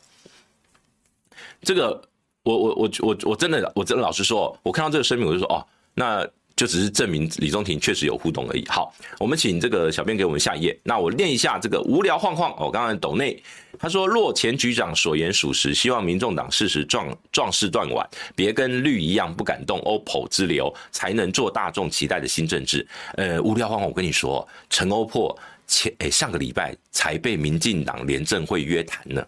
[1.62, 2.02] 这个，
[2.42, 5.64] 我我我我我真的我真的老实说，我看到这个声明我就说哦，
[5.94, 6.28] 那。
[6.58, 8.66] 就只是证明李宗廷确实有互动而已。
[8.66, 10.76] 好，我们请这个小编给我们下一页。
[10.82, 13.40] 那我念一下这个无聊晃晃哦，刚刚斗内
[13.78, 22.84] 他说，若前局长所言属实，希望民众党适时壮壮士断腕，别跟绿一样不敢动 OPPO 之流，才能做大众期待的新政治。
[23.14, 29.24] 呃，无聊晃晃，我跟你说，陈欧珀前诶上个礼拜才被民进党廉政会约谈呢。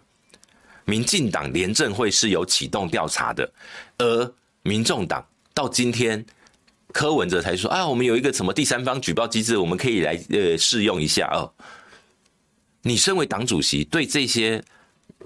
[0.83, 3.49] 民进党廉政会是有启动调查的，
[3.99, 6.25] 而民众党到今天。
[6.91, 11.51] 柯文哲才说啊，我们有一个什么第三方举报机制，我们可以来呃试用一下哦。
[12.81, 14.63] 你身为党主席，对这些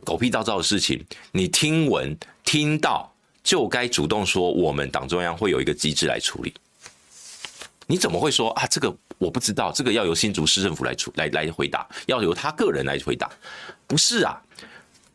[0.04, 3.12] 狗屁倒灶的事情，你听闻听到
[3.44, 6.54] 就该主动说，我们党中央会有一个机制来处理。
[7.88, 8.68] 你怎么会说啊？
[8.68, 13.30] 这个我不知道，这个要由新竹市政府来处来来回答，要由他个人来回答。
[13.88, 14.42] 不是啊，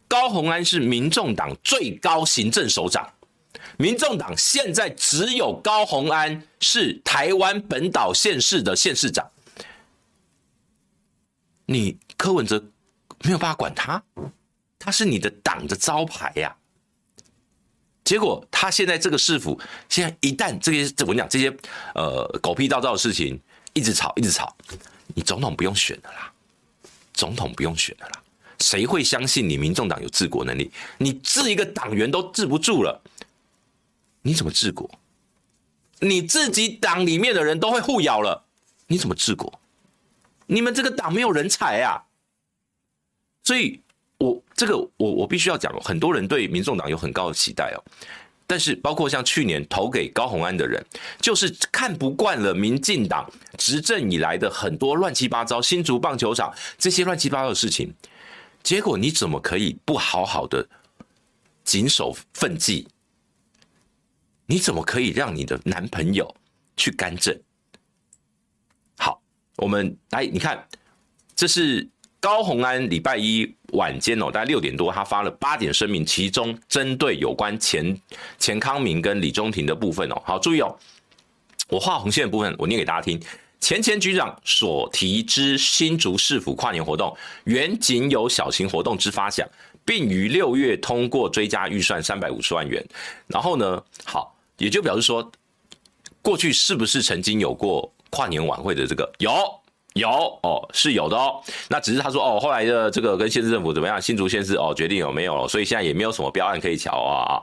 [0.08, 3.08] 高虹安是民众党最高行政首长。
[3.76, 9.28] 民众党现在只有高虹安是台湾本岛县市的县市长，
[11.66, 12.62] 你柯文哲
[13.22, 14.02] 没有办法管他，
[14.78, 16.54] 他是你的党的招牌呀。
[18.04, 21.54] 结果他现在这个市府，现在一旦这些我跟你讲这些
[21.94, 23.40] 呃狗屁倒灶的事情
[23.72, 24.56] 一直吵一直吵，
[25.14, 26.32] 你总统不用选了啦，
[27.12, 28.22] 总统不用选了啦，
[28.58, 30.70] 谁会相信你民众党有治国能力？
[30.98, 33.00] 你治一个党员都治不住了。
[34.22, 34.90] 你怎么治国？
[36.00, 38.44] 你自己党里面的人都会互咬了，
[38.86, 39.60] 你怎么治国？
[40.46, 42.02] 你们这个党没有人才啊！
[43.44, 43.80] 所以
[44.18, 47.78] 我这个我我必须要讲，很多人对民众党有很高的期待哦。
[48.46, 50.84] 但是包括像去年投给高虹安的人，
[51.20, 57.94] 就是看不惯了民进党执政以来的很多乱七八糟，新竹棒球场这些乱七八糟的事情，
[58.62, 60.68] 结果你怎么可以不好好的
[61.62, 62.88] 谨守分际？
[64.50, 66.34] 你怎么可以让你的男朋友
[66.76, 67.40] 去干政？
[68.98, 69.22] 好，
[69.58, 70.66] 我们来，你看，
[71.36, 77.96] 这是高虹安礼拜一晚间哦，大概六点多，他发了八点声明，其中针对有关钱
[78.38, 80.76] 钱康明跟李宗廷的部分哦，好，注意哦，
[81.68, 83.22] 我画红线的部分，我念给大家听。
[83.60, 89.48] 钱前局长所提之新竹市府跨年活动，原仅有小型活动之发想，
[89.84, 92.84] 并于六月通过追加预算三百五十万元。
[93.28, 94.29] 然后呢，好，
[94.60, 95.32] 也就表示说，
[96.22, 99.10] 过去是不是曾经有过跨年晚会的这个？
[99.18, 99.32] 有，
[99.94, 100.08] 有
[100.42, 101.42] 哦，是有的哦。
[101.68, 104.00] 那只是他说哦，后来的这个跟县市政府怎么样？
[104.00, 107.42] 新竹县市哦决定有没有了，所以现在也没有什么标案可以瞧啊，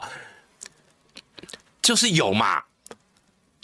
[1.81, 2.63] 就是有嘛。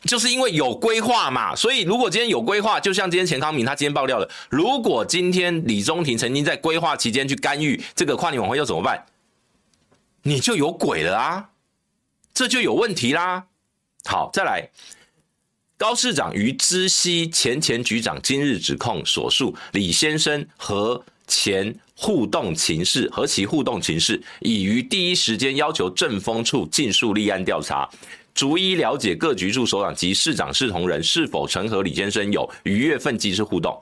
[0.05, 9.05] 就是因为有规划嘛，所以如果今天有规划，就像今天钱康明他今天爆料的，如果今天李中庭曾经在规划期间去干预这个跨年晚会，又怎么办？
[10.23, 11.49] 你就有鬼了啊，
[12.33, 13.45] 这就有问题啦。
[14.05, 14.69] 好，再来，
[15.77, 27.87] 高市长于知悉前前局长今日指控所述李先生和前互动情事和其互动情事，已于第一时间要求政风处尽速立案调查。
[28.33, 33.79] 逐一了解各局处首长及市长视同仁是否曾和李先生有逾越分际之互动。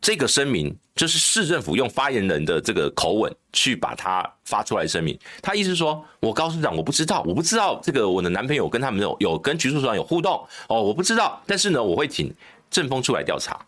[0.00, 5.18] 这个声明就是市政府用发言人的这个口吻去把它发出来声明。
[5.42, 11.42] 他意思说，我高市长我不知道，我不知道这个我的男朋友跟他们有有跟局处长有互动哦，我不知道。
[11.46, 12.32] 但是呢，我会请
[12.70, 13.58] 政风出来调查。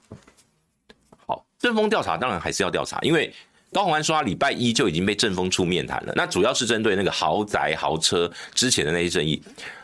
[1.26, 3.32] 好，政风调查当然还是要调查，因为。
[3.74, 9.42] 高虹安说他礼拜一就已经被政风出面谈了，那主要是针对那个豪宅豪车之前的那些争议，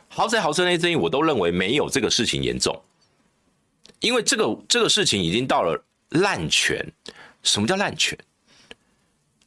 [0.08, 2.78] 豪宅豪车那些争议，我都认为没有这个事情严重，
[4.00, 6.84] 因为这个这个事情已经到了滥权。
[7.42, 8.18] 什么叫滥权？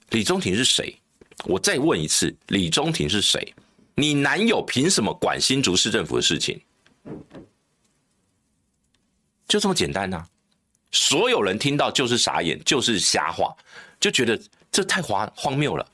[0.10, 0.98] 李中庭是谁？
[1.46, 3.54] 我再问一次，李中庭是谁？
[3.96, 6.60] 你男友凭什么管新竹市政府的事情？
[9.48, 10.26] 就这么简单呐、
[10.92, 13.56] 所有人听到就是傻眼，就是瞎话。
[14.00, 15.86] 就觉得这太荒荒谬了。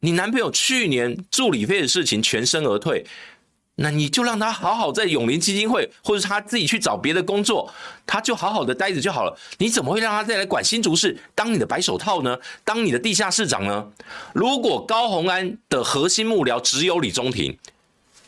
[0.00, 3.06] 你男朋友去年助理费的事情全身而退，
[3.76, 7.72] 那你就让他好好在永林基金会，或者他自己去找别的工作，
[8.06, 9.36] 他就好好的待着就好了。
[9.58, 12.38] 你怎么会让他再来管新竹市，当你的白手套呢？
[12.62, 13.90] 当你的地下市长呢？
[14.32, 17.58] 如果高虹安的核心幕僚只有李中庭，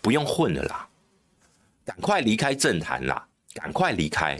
[0.02, 0.88] 不用混了啦，
[1.84, 4.36] 赶快离开政坛啦，赶快离开。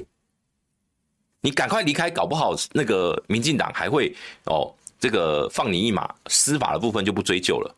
[1.42, 4.12] 你赶快离开，搞不好那个民进党还会
[4.46, 7.72] 哦，这个放你一马，司法的部分就不追究了，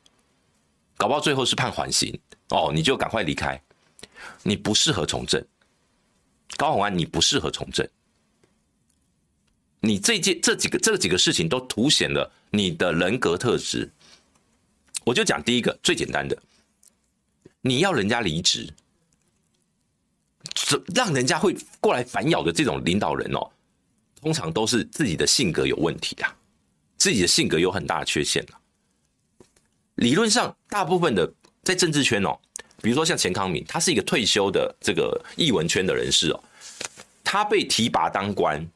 [0.96, 2.18] 搞不好最后是判缓刑
[2.50, 3.60] 哦，你就赶快离开，
[4.42, 5.44] 你不适合从政，
[6.56, 7.86] 高虹安，你不适合从政，
[9.80, 13.90] 你这件这几个这几个事情都凸显了你的人格特质，
[15.04, 16.36] 我就讲第一个最简单的，
[17.60, 18.68] 你要人家离职，
[20.94, 23.50] 让人家会过来反咬的这种领导人哦。
[24.20, 26.36] 通常都是自己的性格有问题啊，
[26.96, 28.58] 自己的性格有很大的缺陷啊。
[29.94, 32.38] 理论上，大部分的在政治圈哦，
[32.82, 36.44] 比如说像钱康明，他是一个退休的这个艺文圈的人士哦，
[37.22, 38.66] 他被提拔当官，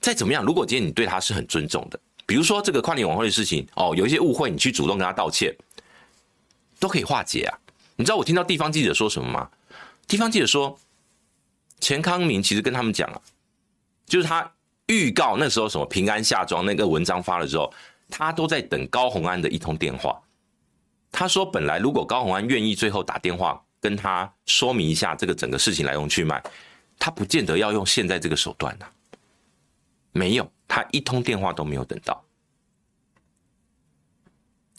[0.00, 5.54] 再怎么样，如果今天你对他是很尊重的，比如说这个跨年晚会的事情哦，有一些误会，你去主动跟他道歉，
[6.78, 7.58] 都可以化解啊。
[7.96, 9.50] 你知道我听到地方记者说什么吗？
[10.06, 10.78] 地方记者说，
[11.80, 13.20] 钱康明其实跟他们讲啊，
[14.06, 14.50] 就是他。
[14.90, 17.70] 预告那时候什么平安下庄那个文章发了之后，
[18.08, 20.18] 他都在等高虹安的一通电话。
[21.10, 26.42] 他说，本来如果高虹安愿意最后打电话跟他说明一下这个整个事情来龙去脉，
[26.98, 28.86] 他不见得要用现在这个手段呐。
[30.12, 32.24] 没有，他一通电话都没有等到。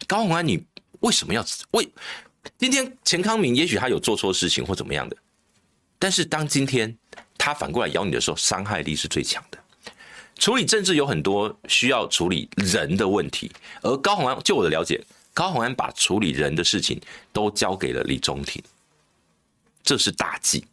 [0.08, 0.66] 高虹安，你
[1.02, 1.88] 为什么要为
[2.58, 3.56] 今天钱康明？
[3.56, 5.16] 也许他有做错事情或怎么样的，
[5.98, 6.98] 但是当今天
[7.38, 9.58] 他反过来咬你的时候，伤害力是最强的。
[10.36, 15.04] 处理政治有很多需要处理人的问题，而高虹安，就我的了解，
[15.40, 17.00] 高虹安把处理人的事情
[17.32, 18.62] 都交给了李中庭，
[19.82, 20.66] 这是大忌，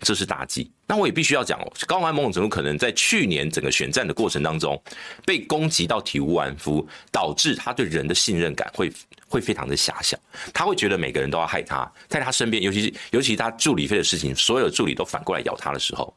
[0.00, 0.68] 这是大忌。
[0.84, 4.76] 那我也必须要讲哦，高虹安某种程度可能在去年整个选战的过程当中
[5.24, 8.92] 被攻击到体无完肤，导致他对人的信任感会
[9.28, 10.18] 会非常的狭小，
[10.52, 16.12] 他会觉得每个人都要害他，在他身边，尤其是尤其他助理费的事情，所有助理都反过来咬他的时候。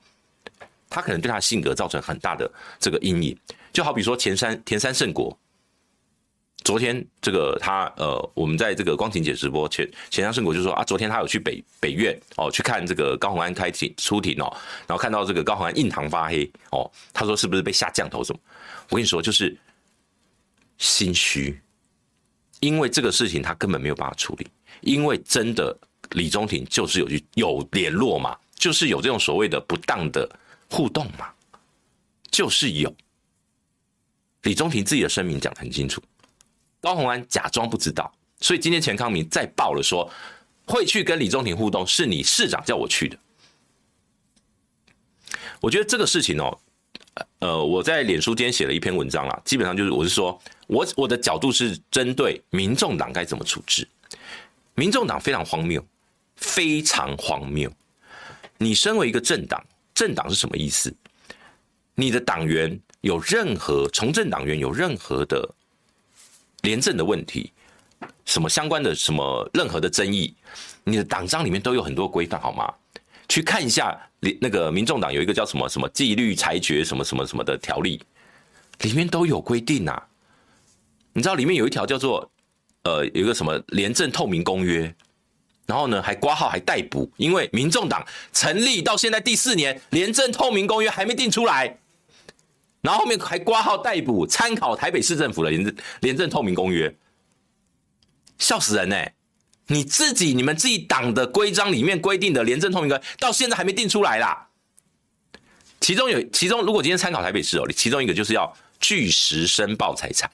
[0.90, 3.38] 他可能对他性格造成很大的这个阴影，
[3.72, 5.38] 就好比说田山田山圣国，
[6.64, 14.46] 昨天这个他呃，我们在这个光庭姐直播前，前山圣国就说啊，昨天他有去北北院哦，去看这个高虹安开庭出庭哦，
[14.88, 18.40] 然后看到这个高虹安印堂发黑哦，他说是不是被下降头什么？
[18.90, 19.58] 我跟你说，就是
[20.78, 21.60] 心虚，
[22.60, 24.48] 因为这个事情他根本没有办法处理，
[24.82, 25.78] 因为真的
[26.12, 30.30] 李中庭就是有去有联络嘛，就是有这种所谓的不当的。
[30.70, 31.32] 互动嘛，
[32.32, 32.92] 就是有。
[34.42, 36.02] 李中庭自己的声明讲得很清楚，
[36.84, 40.12] 高虹安假装不知道，所以今天钱康明再爆了说
[40.68, 43.18] 会去跟李中庭互动，是你市长叫我去的。
[45.62, 46.60] 我觉得这个事情哦，
[47.40, 53.88] 呃，我在脸书今天写了一篇文章啦，基本上就是我是说我我的角度是针对民众党该怎么处置。
[54.76, 55.82] 民众党非常荒谬，
[56.36, 57.72] 非常荒谬。
[58.58, 59.64] 你身为一个政党，
[59.96, 60.94] 政党是什么意思？
[61.96, 65.50] 你的党员有任何从政党员有任何的
[66.64, 67.54] 廉政的问题，
[68.26, 70.36] 什么相关的什么任何的争议，
[70.84, 72.74] 你的党章里面都有很多规范，好吗？
[73.30, 73.98] 去看一下，
[74.40, 78.02] 那个民众党有一个叫什么什么纪律裁决什么什么什么的条例，
[78.80, 80.08] 里面都有规定啊。
[81.14, 82.30] 你知道里面有一条叫做
[82.84, 84.94] 呃有一个什么廉政透明公约，
[85.66, 91.78] 然后呢还挂号还逮捕，因为民众党成立到现在第四年，廉政透明公约还没定出来，
[92.84, 96.94] 然后后面还挂号逮捕，参考台北市政府的廉政廉政透明公约，
[98.38, 98.98] 笑死人呢、
[99.68, 104.50] 你自己、你们自己党的规章里面规定的廉政透明公约，到现在还没定出来啦。
[105.80, 110.30] 其中有，其中如果今天参考台北市哦，其中一个就是要据实申报财产。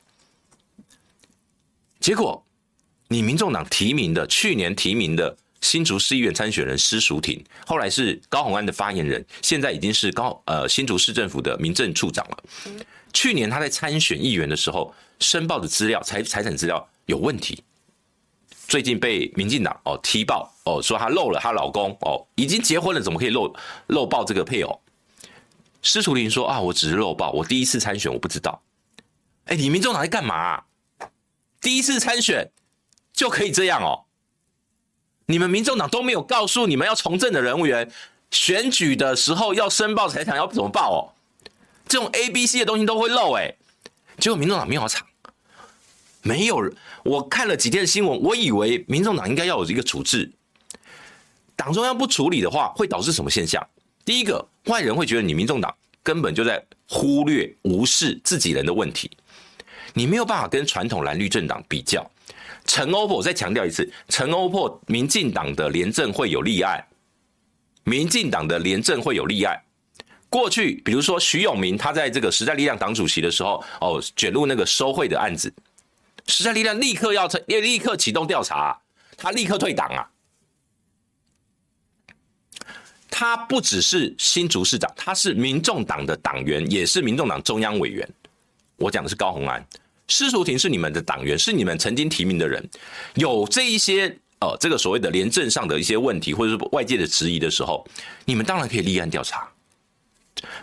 [2.00, 2.44] 结果，
[3.10, 12.44] 你民众党提名的去年提名的新竹市议员参选人施淑婷，后来是高虹安的发言人，现在已经是高呃新竹市政府的民政处长了。
[13.14, 17.64] 去年他在参选议员的时候申报的资料财财产资料有问题。
[18.68, 23.52] 最近被民进党哦踢爆哦，说她漏了她老公哦，已经结婚了，怎么可以漏
[23.88, 24.80] 漏报这个配偶？
[25.82, 28.62] 施淑婷说啊，我只是漏报，我第一次参选，我不知道。
[29.46, 30.64] 哎，你民众党在干嘛？
[31.60, 32.52] 第一次参选
[33.12, 34.06] 就可以这样哦？
[35.30, 37.88] 你们民众党都没有告诉你们要从政的人员，
[38.32, 41.02] 选举的时候要申报财产要怎么报哦？
[41.88, 43.54] 这种 A、B、C 的东西都会漏哎，
[44.18, 45.06] 结果民众党没有查。
[46.24, 50.32] 没有，我看了几天新闻，我以为民众党应该要有一个处置。
[51.56, 53.64] 党中央不处理的话，会导致什么现象？
[54.04, 59.12] 第一个，外人会觉得你民众党根本就在忽略、无视自己人的问题，
[59.94, 62.04] 你没有办法跟传统蓝绿政党比较。
[62.70, 66.80] 陈欧珀，我再强调一次，陈欧珀，民进党的廉政会有立案，
[67.84, 69.60] 民进党的廉政会有立案。
[70.30, 75.52] 过去，比如说徐永明，他在这个时代力量党主席的时候，哦，卷入那个收贿的案子。
[76.28, 78.80] 时代力量立刻要立立刻启动调查，
[79.18, 80.08] 他立刻退党啊！
[83.10, 88.08] 他不只是新竹市长，他是民众党的党员，也是民众党中央委员。
[88.76, 89.68] 我讲的是高虹安，
[90.10, 92.68] 施淑婷是你们的党员，是你们曾经提名的人。
[93.16, 97.86] 有这一些呃，这个所谓的廉政上的一些问题，或者是外界的质疑的时候，
[98.26, 99.48] 你们当然可以立案调查。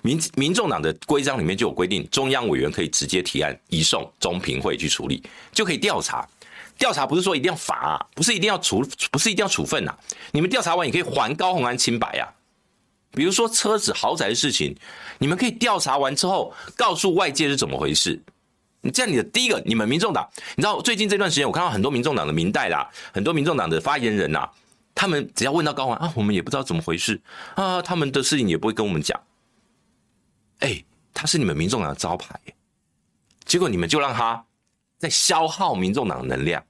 [0.03, 6.27] 民民众党的规章里面就有规定，中央委员可以直接提案移送中评会去处理，就可以调查。
[6.79, 9.95] 调查不是说一定要罚，不是一定要处，不是一定要处分呐。
[10.33, 12.25] 你们调查完也可以还高虹安清白啊。
[13.13, 14.75] 比如说车子豪宅的事情，
[15.19, 18.21] 你们可以调查完之后告诉外界是怎么回事。
[18.87, 24.49] 你这样，你的第一个，你们民众党，你知道最近这段时间，我看到很多民众党的民代啦，很多民众党的发言人呐，
[24.95, 27.21] 他们只要问到高虹安啊，我们也不知道怎么回事
[27.57, 29.21] 啊，他们的事情也不会跟我们讲。
[30.61, 32.41] 哎、他是你们民众党的招牌，
[33.45, 34.45] 结果你们就让他
[34.99, 36.65] 在消耗民众党的能量，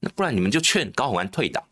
[0.00, 1.62] 那不然你们就劝高宏安退党。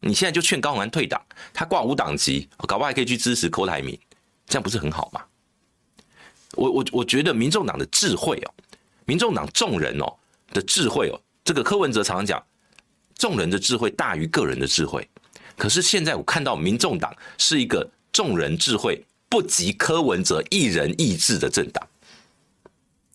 [0.00, 1.24] 你现在就劝高宏安退党，
[1.54, 3.98] 他挂无党籍，搞不好还可以去支持郭台铭，
[4.46, 5.24] 这样不是很好吗？
[6.56, 8.54] 我我我觉得民众党的智慧哦，
[9.04, 10.16] 民众党众人哦
[10.52, 12.44] 的智慧哦，这个柯文哲常常讲，
[13.16, 15.08] 众人的智慧大于个人的智慧。
[15.56, 19.04] 可是现在我看到民众党是一个众人智慧。
[19.26, 21.84] 不及柯文哲一人一制的政党，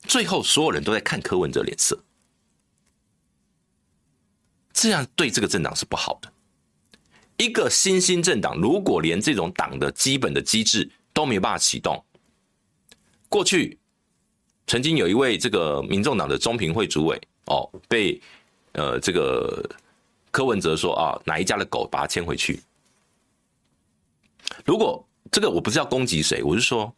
[0.02, 1.98] 最后所有人都在看柯文哲脸色，
[4.74, 6.30] 这样对这个政党是不好的。
[7.38, 12.04] 一个新兴政党，如果连这种党的基本的机制都没有办法启动，
[13.30, 13.78] 过去
[14.68, 18.22] 曾经有一位这个民众党的中评会主委哦，被
[18.74, 19.64] 呃这个
[20.32, 22.62] 柯文哲说啊，哪一家的狗把他牵回去，
[24.66, 25.06] 如果。
[25.32, 26.92] 这个我不是要攻击谁，我是说，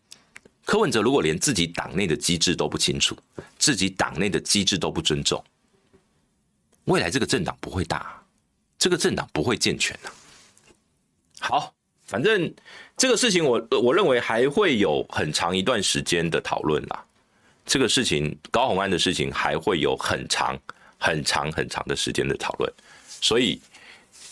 [0.63, 3.13] 柯文哲如果连自己党内的机制都不清楚，
[3.57, 5.43] 自己党内的机制都不尊重，
[6.85, 8.23] 未来这个政党不会大，
[8.77, 10.07] 这个政党不会健全啊。
[11.41, 11.73] 好，
[12.11, 12.53] 反正
[12.97, 17.05] 这个事情我我认为还会有很长一段时间的讨论啦。
[17.65, 20.59] 这个事情高虹安的事情还会有很长
[20.97, 22.69] 很长很长的时间的讨论，
[23.07, 23.61] 所以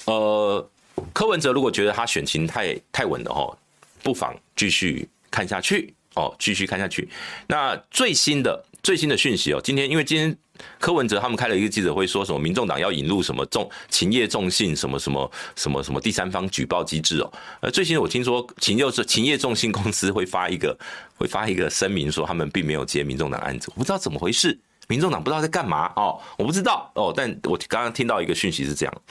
[0.06, 0.70] 呃，
[1.14, 3.58] 柯文哲如果觉得他选情太太稳了
[4.04, 7.08] 不妨继续看下去哦，继续看下去。
[7.48, 10.36] 那最新的最新的讯息哦，今天因为今天
[10.80, 17.32] 柯文哲他们开了一个记者会，说什么民众党要引入什么重勤业重信什么什么什么什么第三方举报机制哦。
[17.62, 20.78] 呃，最新我听说勤业是勤业重信公司会发一个
[21.16, 24.58] 会发一个声明说他们并没有接民众党案子，我不知道怎么回事，
[24.88, 29.02] 民众党不知道在干嘛哦，我不知道哦，但我刚刚听到一个讯息是这样。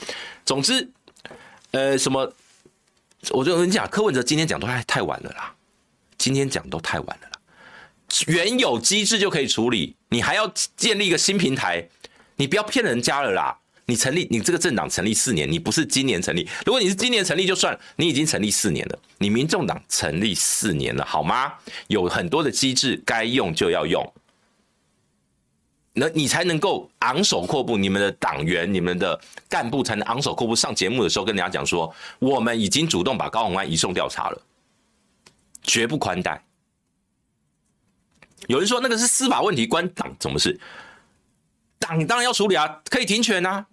[0.45, 0.89] 总之，
[1.71, 2.31] 呃，什么，
[3.31, 5.53] 我就跟你讲，柯文哲今天讲都太太晚了啦，
[6.17, 7.28] 今天讲都太晚了。
[8.27, 11.87] 原有机制就可以处理，你还要建立一个新平台，
[12.35, 13.57] 你不要骗人家了啦！
[13.85, 16.47] 你成立，你这个政党成立四年，你不是今年成立。
[16.63, 21.53] 如果你是今年成立就算，你已经成立四年了，你民众党成立四年了，好吗？
[21.87, 24.13] 有很多的机制该用就要用，
[25.93, 34.39] 那你才能够昂首阔步，你们的党员、你们的干部才能昂首阔步上节目的时候跟人家讲说，我们已经主动把高虹安移送调查了，
[35.63, 36.39] 绝不宽待。
[38.47, 40.59] 有人说那个是司法问题，关党什么事？
[41.79, 43.65] 党当然要处理啊，可以停权啊，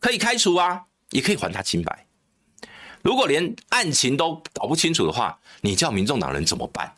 [0.00, 2.06] 可以开除啊，也可以还他清白。
[3.02, 6.92] 如果连案情都搞不清楚的话，你叫民众党人怎么办？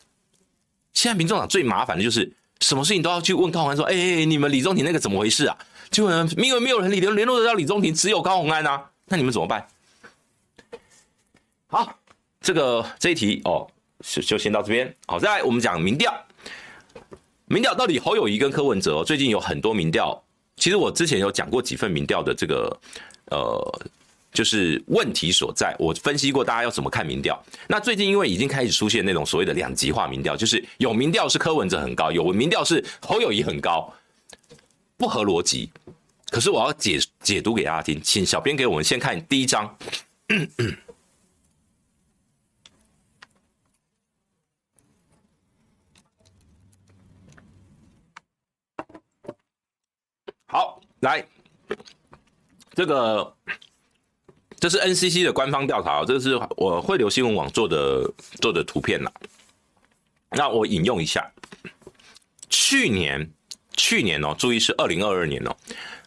[0.93, 5.57] 现在民众党最麻烦的就是什么事情都要去问高虹安说：“哎、欸，你们李宗廷那个怎么回事啊？”
[5.91, 9.67] 就因为没有人联联络得到李宗廷，只有高虹安啊，那你们怎么办？
[11.67, 11.95] 好，
[12.41, 13.69] 这个这一题哦，
[14.01, 14.95] 就就先到这边。
[15.05, 16.11] 好，再来我们讲民调。
[17.45, 20.23] 民调到底侯友谊跟柯文哲最近有很多民调，
[20.55, 22.79] 其实我之前有讲过几份民调的这个
[23.31, 23.81] 呃，
[24.31, 27.41] 就是问题所在，我分析过大家要怎么看民调。
[27.67, 33.91] 那最近因为已经开始出现那种所谓的两极化民调，就是有民调是柯文哲很高，有民调是侯友谊很高，
[34.95, 35.71] 不合逻辑。
[36.29, 39.75] 可是我要解解读给大家听，请小编给我们先看第一章。
[50.51, 51.25] 好，来，
[52.73, 53.35] 这个
[54.59, 59.11] 这是 NCC 的官方调查，这是我汇流新闻网做的做的图片啦。
[60.31, 61.31] 那我引用一下，
[62.49, 63.31] 去年
[63.77, 65.55] 去年哦，注意是二零二二年哦，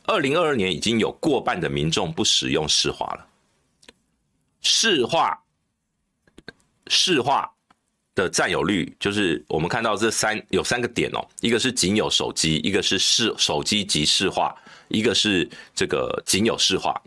[0.05, 3.27] 二零二二年已经有过半的民众不使用市话了，
[4.61, 5.43] 市话
[6.89, 7.53] 市话。
[8.15, 14.55] 的占有率就是我们看到这三有三个点哦，一个是仅有手机，一个是市手机及市化，
[14.89, 17.01] 一个是这个仅有市话，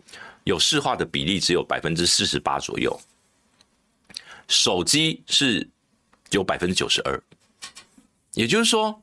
[0.44, 2.98] 有市话的比例只有百分之四十八左右，
[4.48, 5.68] 手机是
[6.30, 7.22] 有百分之九十二，
[8.34, 9.00] 也就是说，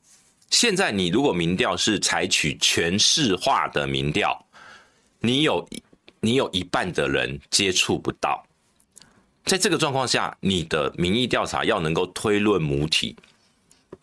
[0.49, 4.45] 现在你如果民调是采取全市话的民调，
[5.19, 5.65] 你有
[6.19, 8.45] 你有一半的人接触不到。
[9.45, 13.15] 在这个状况下，你的民意调查要能够推论母体，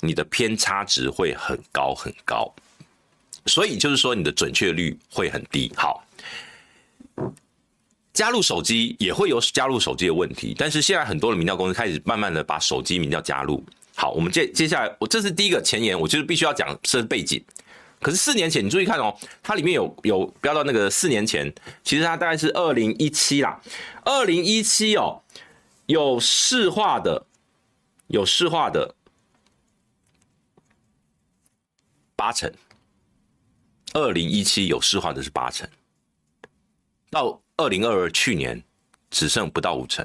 [0.01, 2.53] 你的偏差值会很高很高，
[3.47, 5.73] 所以就是说你的准确率会很低。
[5.75, 6.05] 好，
[8.13, 13.65] 加入手机也会有加入手机的问题，但是现在很多的民调公司开始慢慢的把手机民调加入。
[13.97, 17.43] 好，我们接接下来，我这是第一个前言，我就是必须要讲是背景。
[18.01, 21.53] 可是四年前，你注意看哦，它里面有有标到那个四年前，
[21.85, 23.61] 其实它大概是二零一七啦，
[24.05, 25.23] 二零一七哦，
[25.85, 27.27] 有市话的，
[28.07, 28.95] 有市话的
[32.17, 32.51] 八成，
[33.93, 35.69] 二零一七有市话的是八成，
[37.11, 38.63] 到二零二二去年
[39.11, 40.03] 只剩不到五成，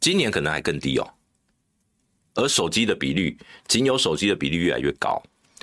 [0.00, 1.14] 今年可能还更低哦，
[2.34, 3.38] 而手机的比率，
[3.68, 5.22] 仅有手机的比率越来越高。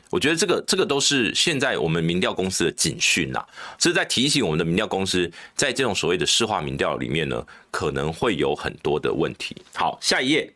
[0.10, 3.45] 我觉得这个这个都是现在我们民调公司的警讯呐，
[3.78, 9.55] 这是在提醒我们的民调公司，在这种所谓的市话民调里面呢，可能会有很多的问题。
[9.74, 10.53] 好，下一页，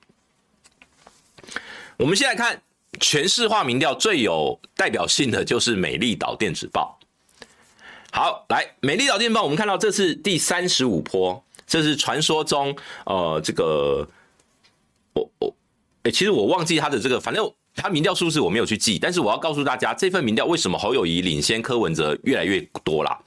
[1.97, 2.62] 我们现在看
[3.02, 6.97] 全市话民调最有代表性的就是美丽岛电子报。
[8.14, 12.74] 好，来美丽岛电子报，我们看到这是第三十五波，这是传说中
[13.06, 14.08] 呃这个
[15.14, 15.54] 我我
[16.04, 17.54] 哎，其实我忘记他的这个，反正。
[17.74, 23.17] 他民调数字我没有去记，但是我要告诉大家，这份民调为什么侯友谊领先柯文哲越来越多啦？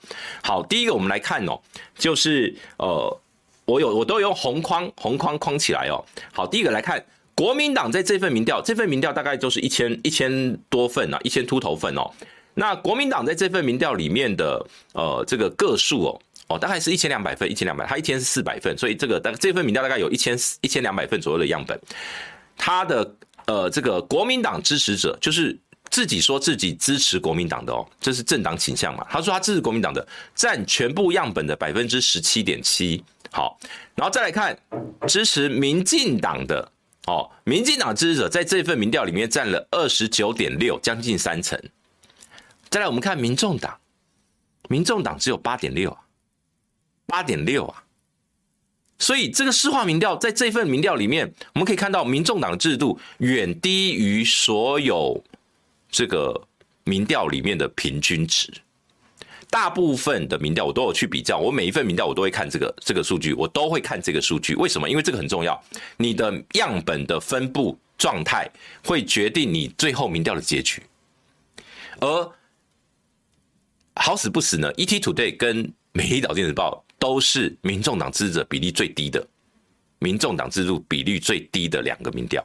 [0.43, 1.59] 好，第一个我们来看哦，
[1.97, 3.21] 就是呃，
[3.65, 6.05] 我有我都用红框红框框起来哦。
[6.33, 7.03] 好，第一个来看
[7.35, 12.09] 国民党在这份民调，这份民调大概就是一千一千多份啊，一千秃头份哦。
[12.53, 21.81] 那国民党在这份民调里面的呃这个个数哦哦，大概是一千两百份，一千两百，他一天是四百份，所以这个大这份民调大概有一千一千两百份左右的样本，
[22.59, 23.15] 他的。
[23.47, 25.59] 呃，这个国民党支持者就是
[25.91, 29.07] 自己说自己支持国民党的哦，这是政党倾向嘛？
[29.11, 33.05] 他说他支持国民党的占全部样本的百分之十七点七。
[33.31, 33.59] 好，
[33.95, 34.59] 然后再来看
[35.07, 36.71] 支持民进党的
[37.07, 41.61] 哦，民进党支持者在这份民调里面占了二十九点六，将近三成。
[42.71, 43.79] 再来，我们看民众党，
[44.69, 45.99] 民众党只有八点六啊，
[47.07, 47.84] 八点六啊。
[49.05, 55.23] 所以这个市话民调在这份民调里面，我们可以看到，民众党制度远低于所有
[55.91, 56.41] 这个
[56.85, 58.51] 民调里面的平均值。
[59.51, 64.55] 大部分的民调我都有去比较，我每一份民调我都会看这个这个数据，我都会看这个数据。
[64.55, 64.89] 为什么？
[64.89, 65.63] 因为这个很重要，
[65.99, 68.51] 你的样本的分布状态
[68.83, 70.83] 会决定你最后民调的结局。
[72.01, 72.33] 而
[73.97, 79.23] 好死不死呢，ET Today 跟美丽岛电子报都是民众党支持者比例最低的，
[79.99, 82.43] 民众党支持比率最低的两个民调。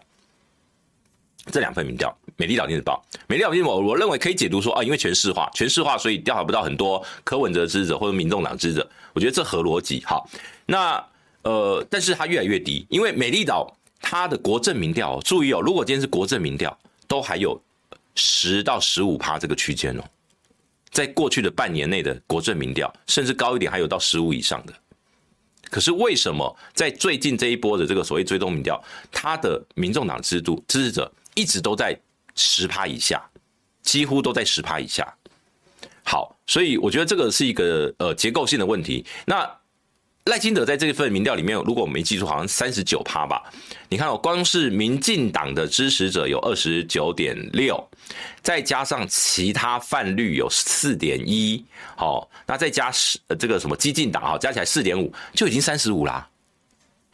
[1.49, 10.03] 这两份民调，美丽岛电子报，美丽岛电子报，我认为可以解读说啊，因为全市化，全市化，所以调查不到很多柯文哲支持者或者民众党支持者，我觉得这合逻辑。
[10.03, 10.29] 好，
[10.65, 11.01] 那
[11.43, 17.57] 呃，但是它越来越低，因为美丽岛它的国政民调，注意哦，如果今天是国政民调，都还有
[18.15, 20.03] 十到十五趴这个区间哦，
[20.91, 24.73] 在过去的半年内的国政民调，甚至高一点，还有到十五以上的。
[25.69, 31.11] 可是为什么在最近这一波的这个所谓追踪民调，它的民众党制度支持者？
[31.35, 31.97] 一直都在
[32.35, 33.23] 十趴以下，
[33.83, 35.13] 几乎都在十趴以下。
[36.03, 39.05] 好，所以我觉得这个是一个呃结构性的问题。
[39.25, 39.47] 那
[40.25, 43.43] 赖清德在这份民调里面，如果我没记错，好像三十九趴吧。
[43.87, 47.83] 你看，哦，光是民进党的支持者有二十九点六，
[48.41, 51.63] 再加上其他泛绿有四点一，
[51.95, 56.27] 好，那再加十这个什么激进党啊，加起来四点五，就已经三十五啦，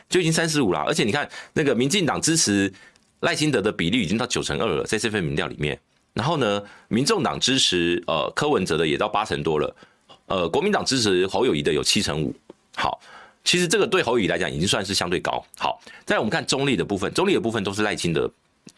[0.10, 0.84] 就已经三十五啦。
[0.88, 2.74] 而且你看那个民进党支持。
[3.22, 5.80] 赖清德的比例已经到九成二了，在这份民调里面。
[6.14, 9.76] 然后呢，民众党支持呃柯文哲的也到八成多了，
[10.28, 12.36] 呃，国民党支持侯友谊的有七成五。
[12.76, 12.99] 好，
[13.43, 15.43] 其实这个对侯友来讲已经算是相对高。
[15.57, 18.30] 好，再我们看中立的部分，中立的部分都是赖清德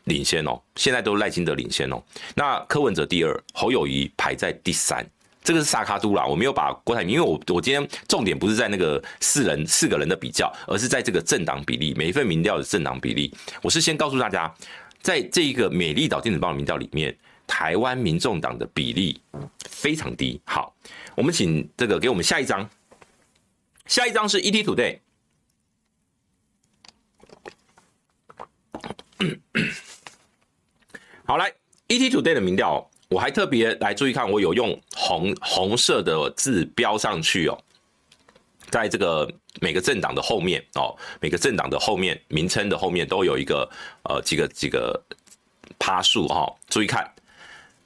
[0.05, 2.01] 领先哦，现在都是赖清德领先哦。
[2.35, 5.05] 那柯文哲第二，侯友宜排在第三。
[5.43, 13.33] 这个是萨卡都啦，我没有把郭台铭，因为我我今天重点不是在那个四人四个人的比较，而是在这个政党比例，每一份民调的政党比例。
[13.61, 14.53] 我是先告诉大家，
[15.01, 17.15] 在这一个美丽岛电子报的民调里面，
[17.47, 19.21] 台湾民众党的比例
[19.69, 20.37] 非常低。
[20.43, 20.75] 好，
[21.15, 22.69] 我们请这个给我们下一张，
[23.87, 24.99] 下一张是 ET Today。
[31.25, 31.51] 好，来
[31.87, 32.89] ET Today 的民调。
[33.09, 37.57] 我还特别来注意看，我有用红红色的字标上去哦，
[38.69, 43.69] 在这个每个政党的后面哦，每个政党的后面名称的后面都有一个
[44.03, 45.01] 呃几个几个
[45.79, 47.09] 趴数哈，注意看，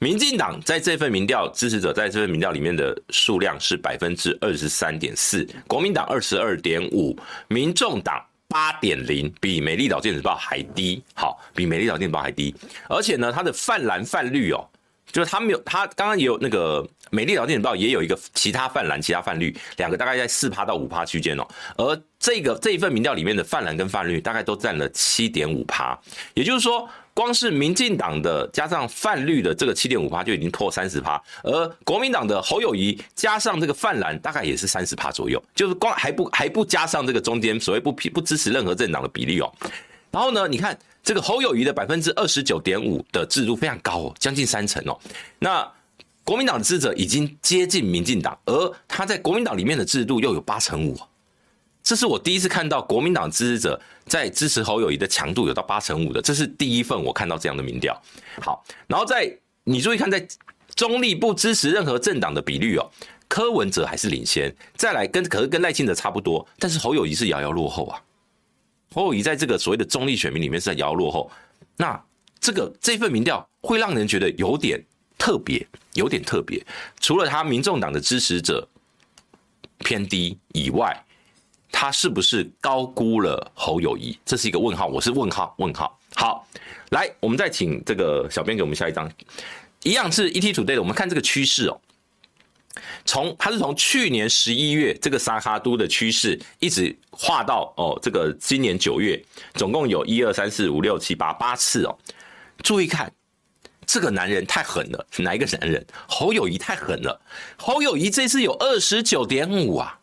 [0.02, 12.52] 民进党在这份民调支持者在这份民调里面的数量是百分之二十三点四，国民党二十二点五，民众党八点零，比美丽岛电子报还低，好，比美丽岛电子报还低，
[12.88, 14.68] 而且呢，它的泛蓝泛绿哦。
[15.12, 21.46] 就是他没有，他刚刚也有那个美丽岛电子报也有一个其他泛蓝、其他泛绿，两个大概在四趴到五趴区间哦。
[21.76, 25.98] 而这个这一份民调里面的泛蓝跟泛绿大概都占了七点五趴，
[26.32, 39.52] 也就是说，光是民进党的加上泛绿的这个七点五趴就已经破三十趴，而国民党的侯友谊加上这个泛蓝大概也是三十趴左右，就是光还不还不加上这个中间所谓不不支持任何政党的比例哦。
[40.10, 40.78] 然后呢，你看。
[41.04, 44.96] 这个侯友谊的百分之二十九点五的制度非常高哦，将近三成哦。
[45.40, 45.68] 那
[46.22, 50.96] 国民党的支持者已经接近民进党，而他在国民党里面的制度又有八成五，
[51.82, 58.00] 这是我第一次看到国民党支持者在支持侯友谊的强度有到八成五的，这是第一份我看到这样的民调。
[58.40, 59.32] 好，然后在
[59.64, 60.26] 你注意看，在
[60.74, 62.90] 中立不支持任何政党的比率哦，
[63.28, 68.02] 柯文哲还是领先，再来跟可是跟赖清德差不多，但是侯友谊是遥遥落后啊。
[68.94, 71.30] 侯友宜在这个所谓的中立选民里面是在遥遥落后，
[71.76, 72.04] 那
[72.40, 74.82] 这个这份民调会让人觉得有点
[75.16, 76.62] 特别，有点特别。
[77.00, 78.66] 除了他民众党的支持者
[79.78, 80.94] 偏低以外，
[81.72, 84.16] 他是不是高估了侯友宜？
[84.24, 85.98] 这是一个问号，我是问号，问号。
[86.14, 86.46] 好，
[86.90, 89.10] 来，我们再请这个小编给我们下一张，
[89.82, 91.80] 一样是 ET Today 的，我们看这个趋势哦。
[93.04, 99.22] 从它是从去年十一月这个萨卡都的趋势一直画到哦，这个今年九月，
[99.54, 101.98] 总共有一二三四五六七八八次哦。
[102.62, 103.12] 注意看，
[103.86, 105.84] 这个男人太狠了，哪一个男人？
[106.06, 107.20] 侯友宜太狠了。
[107.56, 109.98] 侯友宜这次有二十九点五啊，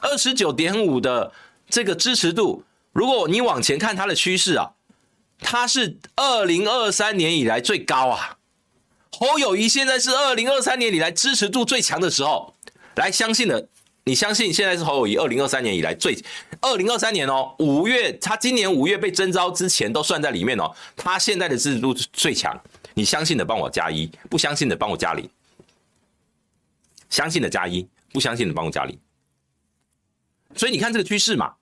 [0.00, 1.32] 二十九点五的
[1.68, 4.72] 这个支持度，如果你往前看它的趋势啊，
[5.40, 8.38] 它是二零二三年以来最高啊。
[9.10, 12.54] 侯友谊现在是二零二三年以来支持度最强的时候，
[12.96, 13.66] 来相信的
[14.04, 16.16] 你相信现在是侯友谊二零二三年以来最，
[16.60, 22.54] 二零二三年哦，五月他今年五月被征召之前都算在里面哦，他现在的支持度最强。
[22.94, 25.28] 你相信的帮我加一，不相信的帮我加零。
[27.10, 28.98] 相信的加一，不相信的帮我加零。
[30.56, 31.54] 所以你看这个趋势嘛，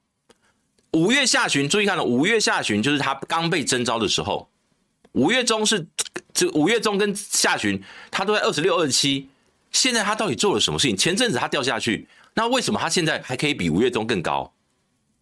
[0.93, 4.49] 五月下旬注意看了，五月下旬就是他刚被征召的时候，
[5.13, 5.87] 五月中是
[6.33, 9.29] 这五月中跟下旬他都在二十六、二十七。
[9.73, 10.97] 现在他到底做了什么事情？
[10.97, 14.55] 前阵子他掉下去，那为什么他现在还可以比五月中更高？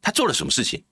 [0.02, 0.84] 他做了什么事情？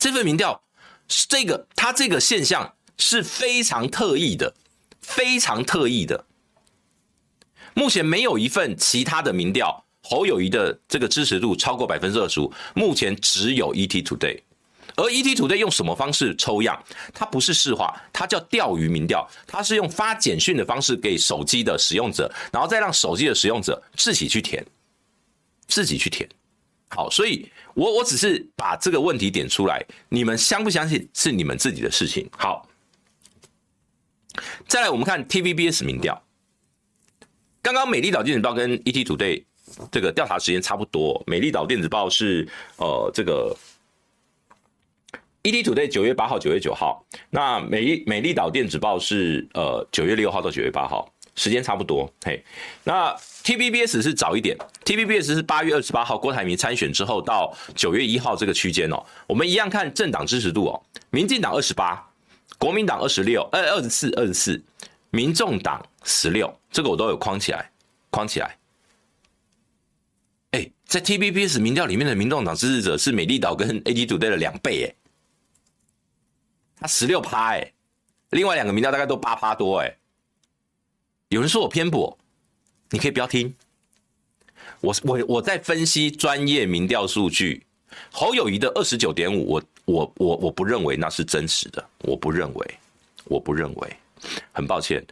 [0.00, 0.60] 这份民调
[1.06, 4.52] 是，这个他这个现象是非常特异的，
[5.00, 6.24] 非常特异的。
[7.74, 14.40] 目前没有一份其他的民调，侯友宜的这个支持度超过百分之二十五，目前只有 ET Today。
[14.96, 16.82] 而 ET Today 用什么方式抽样？
[17.12, 24.64] 它不是市话，它叫钓鱼民调，它是用发简讯的方式给手机的使用者，然后再让手机的使用者自己去填，
[25.66, 26.26] 自己去填。
[26.88, 32.26] 好，所以我我只是把这个问题点出来，你们相不相信是你们自己的事情。
[32.32, 32.66] 好，
[34.66, 36.24] 再来我们看 TVBS 民调，
[37.60, 39.44] 刚刚美丽岛电子报跟 ET Today
[39.90, 43.56] 这个调查时间差不多，美丽岛电子报是呃这个。
[45.44, 52.12] ETtoday 九月八号、九月九号，那美美丽岛电子报是呃九月六号到九月八号，时间差不多。
[52.22, 52.44] 嘿，
[52.84, 59.02] 那 TVBS 是早一点，TVBS 是八月二十八号郭台铭参选之后到九月一号这个区间哦。
[59.26, 62.04] 我们一样看政党支持度哦，民进党二十八，
[62.58, 64.60] 国民党二十六，呃二十四二十四，
[65.10, 67.70] 民众党十六，这个我都有框起来，
[68.10, 68.54] 框起来。
[70.88, 74.94] 在 TVBS 民调里面的民众党支持者是美丽岛跟 ETtoday 的两倍哎。
[76.80, 77.72] 他十六趴哎，
[78.30, 79.94] 另外两个民调大概都八趴多哎。
[81.28, 82.16] 有人说我偏颇，
[82.88, 83.54] 你可以不要听。
[84.80, 87.66] 我我我在分析专业民调数据，
[88.10, 92.78] 侯友谊的二十九点五，我我我我不认为那是真实的，我不认为，
[93.24, 93.96] 我不认为，
[94.52, 95.04] 很抱歉，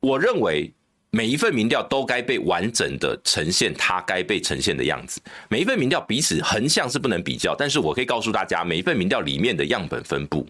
[0.00, 0.72] 我认为。
[1.12, 5.20] 每一份民调都该被完整的呈现它该被呈现的样子。
[5.48, 10.46] 每一份民调彼此横向是不能比较，但是我可以告诉大家，每一份民调里面的样本分布。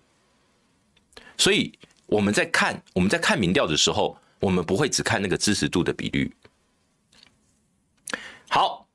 [1.39, 1.73] 所以
[2.05, 6.31] 我们在看我们在看民调的时候，我们不会只看那个支持度的比率。
[8.51, 8.87] 好，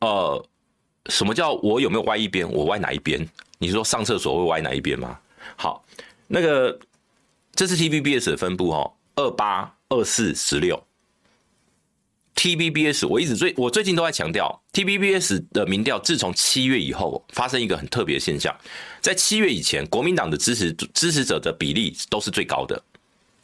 [0.00, 0.46] 呃，
[1.06, 2.46] 什么叫我有没有歪一边？
[2.52, 3.26] 我歪哪一边？
[3.56, 5.18] 你说上厕所会歪哪一边吗？
[5.56, 5.82] 好，
[6.26, 6.78] 那个
[7.54, 10.78] 这是 TVBS 的分布哦，二八二四十六。
[12.40, 18.56] T B B S，我一直最我最近都在强调 T B B S 的民调自从七月以后发生一个很特别的现象，
[19.02, 22.82] 在七月以前，国民党的支持支持者的比例都是最高的，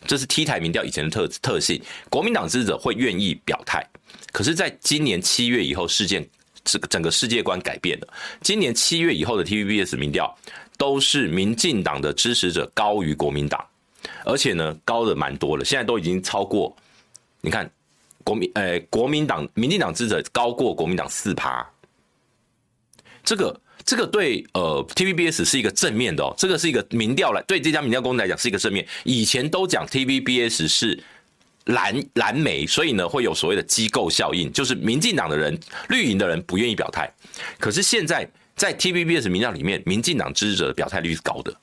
[0.07, 1.79] 这是 T 台民调以前的特特性，
[2.09, 3.87] 国民党支持者会愿意表态。
[4.33, 6.27] 可是，在今年七月以后，事件
[6.65, 8.09] 这个整个世界观改变了。
[8.41, 10.35] 今年七月以后的 T B B S 民调
[10.79, 13.63] 都是民进党的支持者高于国民党，
[14.25, 16.75] 而且呢，高的蛮多了，现在都已经超过，
[17.43, 17.71] 你看。
[18.27, 21.65] 国民诶、欸，国民党、民进党支持者高过国民党四趴，
[23.23, 28.85] 这个这个对呃 TVBS 是一个正面的哦，这个是一个民调来对这家民调公司来讲是一个正面。
[29.05, 31.01] 以前都讲 TVBS 是
[31.67, 35.57] 蓝蓝媒，所以呢会有所谓的机构效应，就是民进党的人、
[35.89, 37.09] 绿营的人不愿意表态。
[37.61, 41.57] 可是现在在 TVBS 民调里面，民进党支持者的表态率是高的。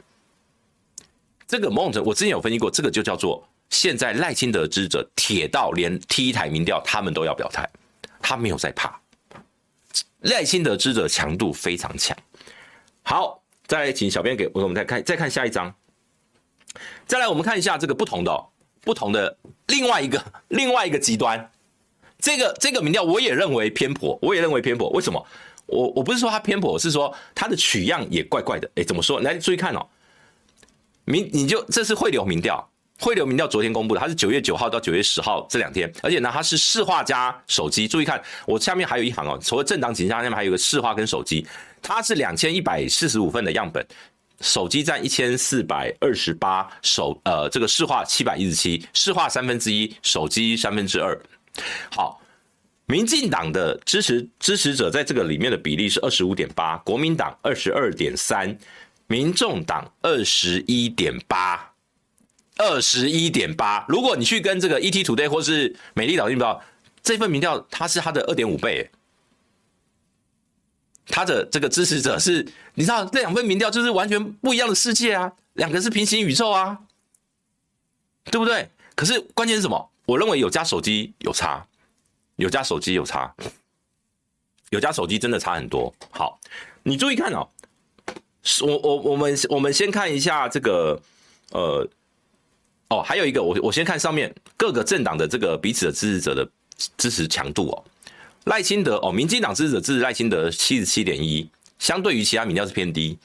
[1.45, 3.45] 这个某种程度我之前有分析过，这个就叫做。
[3.73, 7.67] 现在赖清德支持者铁到连 T 台民调他们都要表态，
[8.21, 9.01] 他没有在怕。
[10.19, 12.15] 赖清德支持者强度非常强。
[13.01, 15.73] 好，再来请小编给我们再看再看下一张。
[17.07, 18.45] 再来我们看一下这个不同的、
[18.81, 19.35] 不同的
[19.67, 21.51] 另外一个 另外一个极端。
[22.19, 24.87] 这个这个民调我也认为偏颇，我也认为偏颇。
[24.91, 25.25] 为什么？
[25.65, 28.69] 我我不是说他偏颇，是说他的取样也怪怪的。
[28.75, 29.19] 哎，怎么说？
[29.21, 29.89] 来注意看哦，
[31.05, 32.69] 民你就这是汇流民调。
[33.03, 37.85] 汇流民调昨天公布的，它是九月九号到九月十号这两天，而且呢，它是市话加手机。
[37.85, 41.45] 注意看，我下面还有一行哦，除了政党倾向，下面还有个市话跟手机。
[41.81, 43.85] 它是两千一百四十五份的样本，
[44.39, 51.21] 手机占一千四百二十八，手呃这个市话七百一十七，市话三分之一，手机三分之二。
[51.91, 52.21] 好，
[52.85, 58.57] 民进党的支持支持者在这个里面的比例是二十五点八，国民党二十二点三，
[59.07, 61.72] 民众党二十一点八。
[62.57, 66.61] 二十一点八，如果你去跟这个 ETtoday 或是美丽岛电子报
[67.01, 68.89] 这份民调，它是它的二点五倍，
[71.07, 76.79] 它的这个支持者是，你知道这两份民调就是完全不一样的世界啊，两个是平行宇宙啊，
[78.25, 78.69] 对不对？
[78.95, 79.89] 可是关键是什么？
[80.05, 81.65] 我认为有加手机有差，
[82.35, 83.33] 有家手机有差，
[84.69, 85.93] 有家手机真的差很多。
[86.11, 86.39] 好，
[86.83, 87.49] 你注意看哦，
[88.61, 91.01] 我我我们我们先看一下这个，
[91.51, 91.87] 呃，
[92.93, 96.47] 哦，还有一个，我我先看上面各个政党的这个彼此的支持者的
[96.95, 97.83] 支持强度哦。
[98.43, 103.17] 赖清德哦，民进党支持者支持赖清德七十七点一，相对于其他民调是偏低。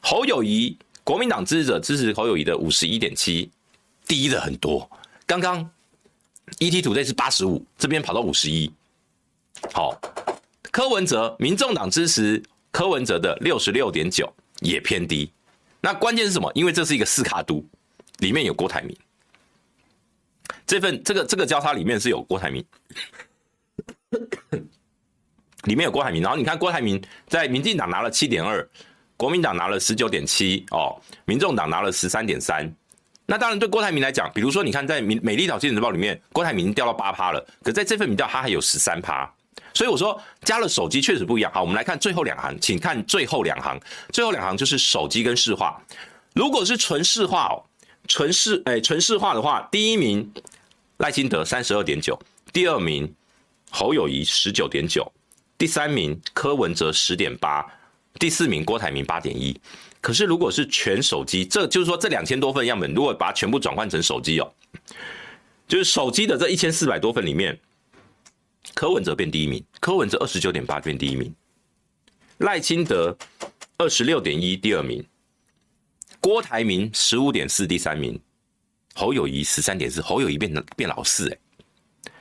[0.00, 3.48] 侯友谊，国民党支持者支持侯友谊的五十一点七，
[4.08, 4.90] 低了很多。
[5.24, 5.70] 刚刚
[6.58, 8.68] ET 图内是八十五，这边跑到五十一。
[9.72, 9.96] 好，
[10.72, 12.42] 柯文哲，民众党支持
[12.72, 15.30] 柯文哲的六十六点九也偏低。
[15.80, 16.50] 那关键是什么？
[16.54, 17.64] 因为这是一个四卡度，
[18.18, 18.96] 里面有郭台铭。
[20.66, 22.64] 这份这个这个交叉里面是有郭台铭。
[25.64, 28.66] 里面有郭台铭，然后你看郭台铭在民进党拿了七点二，
[29.16, 32.72] 国民党拿了十九点七哦，民众党拿了十三点三。
[33.26, 39.28] 那当然对郭台铭来讲，比如说你看在美美丽岛经济日报里面，郭台铭掉到八趴了，可在这份民调他还有十三趴。
[39.74, 41.50] 所以我说加了手机确实不一样。
[41.52, 43.76] 好，我们来看最后两行，请看最后两行，
[44.10, 45.82] 最后两行就是手机跟市话。
[46.32, 47.65] 如果是纯市话哦，
[48.06, 50.32] 纯市哎纯市化的话，第一名
[50.98, 52.18] 赖清德三十二点九，
[52.52, 53.12] 第二名。
[53.68, 55.12] 侯友谊十九点九，
[55.58, 57.66] 第三名柯文哲十点八，
[58.14, 59.54] 第四名郭台铭八点一。
[60.00, 64.50] 可是如果是全手机，这就是说这两千多份样本，如果把它全部转换成手机哦，
[65.66, 67.58] 就是手机的这一千四百多份里面，
[68.72, 71.34] 柯文哲变第一名，柯文哲二十九点八变第一名，
[72.38, 73.14] 赖清德
[73.78, 75.04] 二十六点一第二名，
[76.26, 78.20] 郭台铭十五点四第三名，
[78.96, 81.38] 侯友谊十三点四，侯友谊变成变老四哎。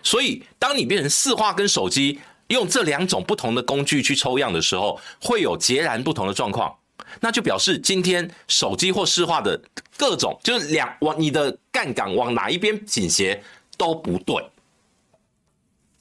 [0.04, 6.72] 所以，当你变成四化跟手机用这两种不同的工具去抽样的时候，会有截然不同的状况。
[7.20, 9.60] 那就表示今天手机或市化的
[9.98, 13.44] 各种，就是两往你的杠杆往哪一边倾斜
[13.76, 14.36] 都不对，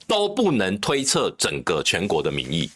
[0.06, 2.70] 都不能推测整个全国的民意。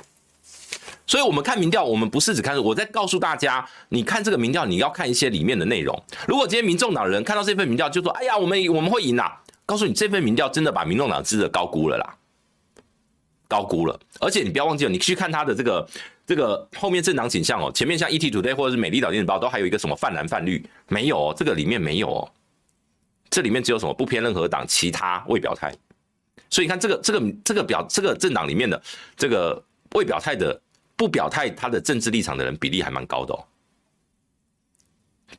[1.09, 2.62] 所以，我们看民调，我们不是只看。
[2.62, 6.00] 我在告诉大家，你看这个民调，你要看一些里面的内容。
[6.26, 12.14] 如果今天民众党人看到这份民调，就说：“哎呀，我们我们会赢啊！”告诉你，这份民调真的把民众党支持高估了啦，
[13.48, 13.98] 高估了。
[14.20, 15.88] 而且你不要忘记了，你去看他的这个
[16.26, 22.30] 这个后面政党倾向哦，前面像 ETtoday 或者是美丽岛电子报都还有一个什么泛蓝泛绿，没有哦，这个里面没有哦，
[23.30, 25.74] 这里面只有什么不偏任何党，其他未表态。
[26.50, 28.82] 所以你看这个这个这个表这个政党里面的
[29.16, 29.62] 这个
[29.94, 30.59] 未表态的
[30.99, 33.40] 不表态他的政治立场的人比例还蛮高的哦，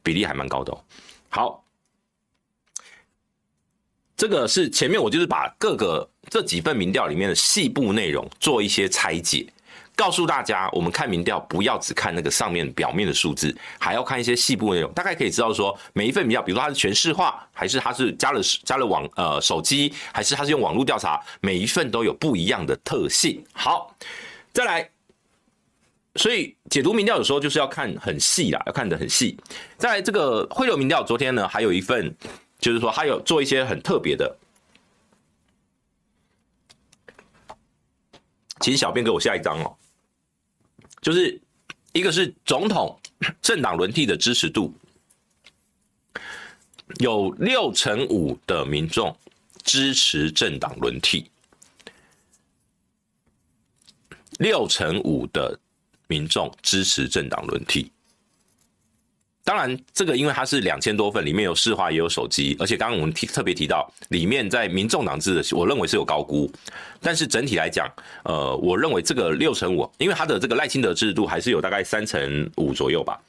[0.01, 0.83] 比例还蛮高的哦。
[1.29, 1.63] 好。
[4.15, 9.47] 这个是前面我就是把各个这几份民调里面的细部内容做一些拆解，
[9.95, 23.41] 告诉大家，我们看民调不要只看那个上面表面的数字，还要看一些细部内容，大概可以知道说每一份民调，比如说它是全市话，还是它是加了加了网呃手机，还是它是用网络调查，每一份都有不一样的特性。
[23.53, 23.95] 好，
[24.51, 24.89] 再来，
[26.19, 29.35] 所以解读民调有时候就是要看很细啦，要看得很细。
[29.77, 32.15] 在这个汇流民调，昨天呢还有一份。
[32.61, 34.37] 就是说，还有做一些很特别的，
[38.59, 39.73] 请小编给我下一张哦。
[41.01, 41.39] 就是
[41.93, 42.99] 一个是总统
[43.41, 44.73] 政党轮替的支持度，
[46.99, 49.17] 有六成五的民众
[49.63, 51.31] 支持政党轮替，
[54.39, 55.57] 六成五的
[56.09, 57.89] 民众支持政党轮替。
[59.41, 66.51] 当然，这个因为它是两千多份，里面有市话也有手机，而且刚刚我们提特别提到，里面在民众党制的，我认为是有高估，
[67.01, 67.87] 但是整体来讲，
[68.25, 73.19] 呃，我认为这个六成五，因为它的这个赖清德制度还是有大概三成五左右吧。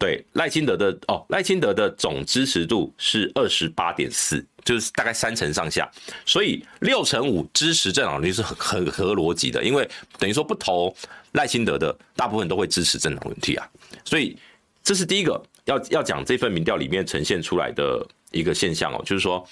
[0.00, 5.88] 对，赖清德的哦，赖清德的总支持度是二十八点四，就是大概三成上下，
[6.26, 9.88] 所以六成五支持政党轮替是很合逻辑的，因为
[10.18, 10.92] 等于说不投
[11.34, 13.68] 赖清德的大部分都会支持政党轮替啊，
[14.04, 14.36] 所以。
[14.82, 19.46] 这是第一个要要讲这份民调里面呈现出来的一个现象哦，就是说，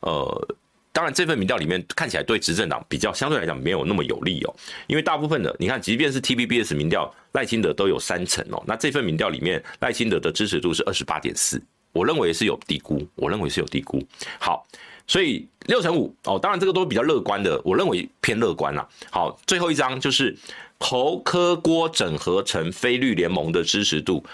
[0.00, 0.48] 呃，
[0.94, 4.54] 当然这份民调里面看起来对执政党比较相对来讲没有那么有利哦，
[4.86, 11.60] 因为大部分的你看，即便是 TVBS 民调赖清德都有三成哦，那这份民调里面赖清德的支持度是二十八点四，
[11.92, 14.00] 我认为是有低估，我认为是有低估。
[14.38, 14.64] 好，
[15.06, 18.88] 所以六成五哦，当然这个都比较乐观的，我认为偏乐观啦。
[19.10, 20.36] 好，最后一张就是
[20.78, 24.24] 侯科郭整合成非绿联盟的支持度。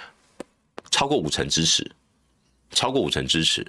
[0.91, 1.89] 超过五成支持，
[2.71, 3.65] 超过五成支持。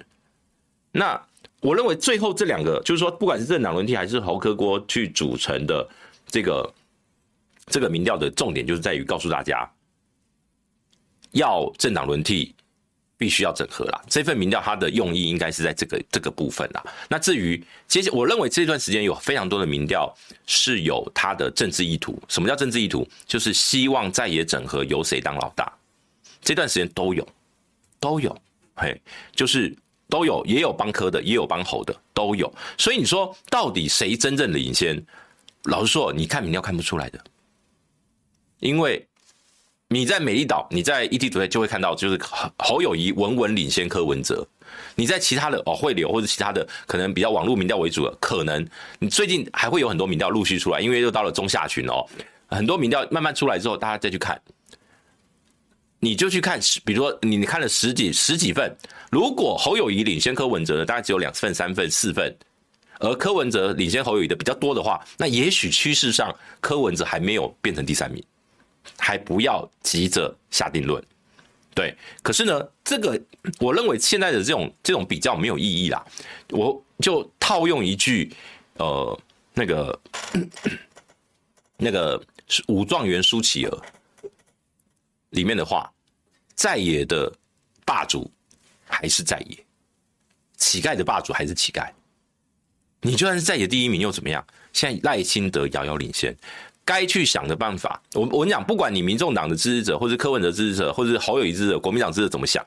[0.90, 1.18] 那
[1.62, 5.88] 我认为最后这两个，就是说，不管是政党轮替还是侯科郭去组成的
[6.26, 6.74] 这个
[7.66, 9.70] 这个民调的重点，就是在于告诉大家，
[11.30, 12.52] 要政党轮替，
[13.16, 14.02] 必须要整合啦。
[14.08, 16.84] 这份民调它的用意应该是在这个这个部分啦。
[17.08, 20.12] 那至于接下，我认为这段时间有非常多的民调
[20.46, 22.20] 是有它的政治意图。
[22.26, 23.08] 什么叫政治意图？
[23.24, 25.72] 就是希望在野整合由谁当老大。
[26.40, 27.24] 这段时间都有，
[28.00, 28.36] 都有，
[28.74, 29.00] 嘿，
[29.32, 29.72] 就是
[30.12, 32.52] 都有，也有帮柯的，也有帮侯的，都有。
[32.76, 35.02] 所以你说到底谁真正领先？
[35.64, 37.18] 老实说，你看民调看不出来的，
[38.60, 39.06] 因为。
[39.94, 42.18] 你在美丽岛，你在 ET 组队就会看到，就是
[42.56, 44.42] 侯友宜稳稳领先柯文哲。
[44.94, 48.66] 你在其他的哦汇流或者其他的可能比较网络民调为主的，可能
[48.98, 52.06] 你最近还会有很多民调陆续出来，因为又到了中下旬哦，
[52.46, 54.40] 很多民调慢慢出来之后，大家再去看，
[56.04, 58.76] 你就去看，比如说你看了十几十几份，
[59.08, 62.36] 如果侯友谊领先柯文哲的大概只有两份、三份、四份，
[62.98, 68.20] 而柯文哲领先侯友谊的比较多的话，那也许趋势上柯文哲还没有变成第三名。
[68.98, 71.00] 还不要急着下定论，
[71.72, 71.96] 对。
[72.20, 73.20] 可是呢，这个
[73.60, 76.04] 我认为现在的这种这种比较没有意义啦。
[76.48, 78.32] 我就套用一句，
[78.78, 79.16] 呃，
[79.54, 80.00] 那个
[81.76, 82.20] 那个
[82.66, 83.78] 武状元苏乞儿
[85.32, 85.92] 里面的话，
[86.54, 87.30] 在野的
[87.84, 88.30] 霸主
[88.88, 89.58] 还是在野，
[90.56, 91.90] 乞丐的霸主还是乞丐。
[93.02, 94.42] 你就算是在野第一名又怎么样？
[94.72, 96.34] 现在赖清德遥遥领先。
[96.84, 102.64] 该去想的办法，我我跟你讲，不管你民众党的支持者，或是柯文哲支持者，或是侯友宜支持者，国民党支持者怎么想，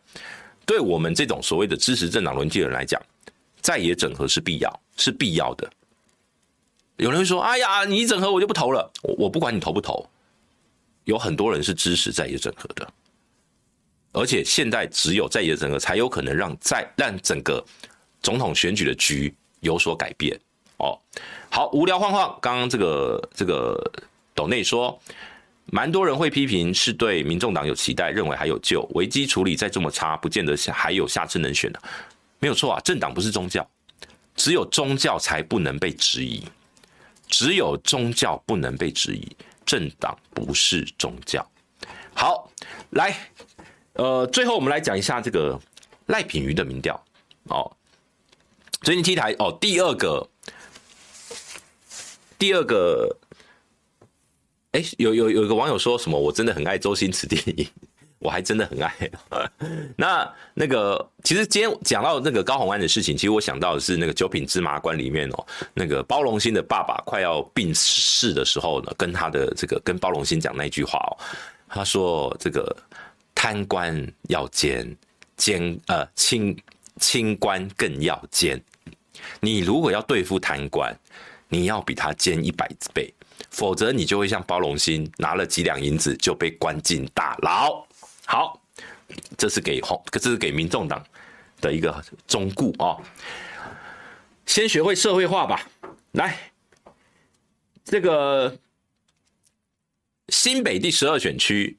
[0.66, 3.01] 对我们这种所谓的支持政党轮替的人来讲，
[3.61, 5.70] 在野整合是必要，是必要的。
[6.95, 10.09] 有人会说：“哎呀，你一整合我就不投了。”我我不管你投不投，
[11.06, 12.88] 有很多人是支持在野整合的，
[14.12, 17.64] 而且现在只有在野整合才有可能让在让整个
[18.22, 20.39] 总统选举的局有所改变。
[20.78, 20.99] 哦，
[21.49, 23.91] 好，无聊晃晃，刚刚这个这个
[24.34, 24.99] 斗内说，
[25.68, 31.82] 蛮多人会批评是对民众党有期待，认为还有救，危机处理再这么差，不见得还有下次能选的，
[32.39, 33.66] 没有错啊，政党不是宗教，
[34.36, 36.43] 只有宗教才不能被质疑，
[37.30, 39.26] 只有宗教不能被质疑，
[39.66, 41.45] 政党不是宗教。
[42.13, 42.49] 好，
[42.91, 43.18] 来，
[43.93, 45.59] 呃，最后我们来讲一下这个
[46.07, 47.03] 赖品妤的民调
[47.45, 47.76] 哦，
[48.82, 50.30] 最近 T 台哦，第二个。
[52.38, 53.18] 第二个，
[54.74, 56.20] 哎，有有有一个网友说什么？
[56.20, 57.66] 我真的很爱周星驰电影，
[58.26, 58.94] 我还真的很爱。
[59.96, 71.14] 那那个，其实今天讲到那个高虹安的事情，其实我想到的是那个《九品芝麻官》里面哦，那个包龙星的爸爸快要病逝的时候呢，跟他的这个跟包龙星讲那句话哦，
[71.70, 72.76] 他说：“这个
[73.36, 74.98] 贪官要奸，
[75.38, 76.58] 奸呃清
[77.00, 78.60] 清官更要奸。
[79.40, 80.92] 你如果要对付贪官。”
[81.48, 83.14] 你要比他奸一百倍，
[83.52, 87.86] 否则你就会像包龙星拿了几两银子就被关进大牢。
[88.26, 88.62] 好，
[89.38, 91.06] 这是给红，这是给民众党
[91.62, 92.98] 的一个忠告啊。
[94.46, 95.68] 先学会社会化吧。
[96.14, 96.52] 来，
[97.84, 98.58] 这个
[100.30, 101.78] 新北第十二选区。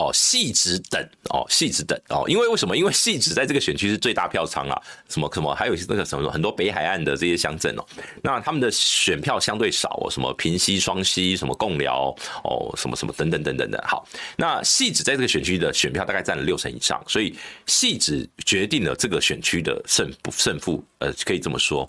[0.00, 0.98] 哦，汐止等
[1.28, 2.74] 哦，汐止等哦，因为为什么？
[2.74, 7.84] 因为汐止在这个选区是最大票仓啊，什么什么，还有那个什么很多北海岸的这些乡镇哦，
[8.22, 13.84] 那他们的选票相对少哦，什么平溪、双溪、什么共寮哦，什么什么等等等等的。
[13.86, 17.36] 好，那汐止在这个选区的选票大概占了六成以上，所以
[17.66, 21.86] 汐止决定了这个选区的胜胜负，呃，可以这么说。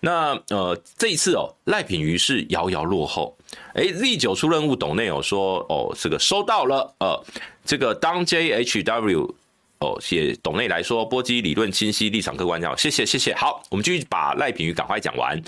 [0.00, 3.35] 那呃，这一次哦，赖品妤是遥遥落后。
[3.74, 7.24] 哎，Z 九出任务董内有说哦，这个收到了，呃，
[7.64, 9.30] 这个当 JHW
[9.78, 13.34] 哦，写董内来说，波基理论清晰，立场客观，这样，谢谢谢谢。
[13.34, 15.40] 好，我们继续把赖品妤赶快讲完。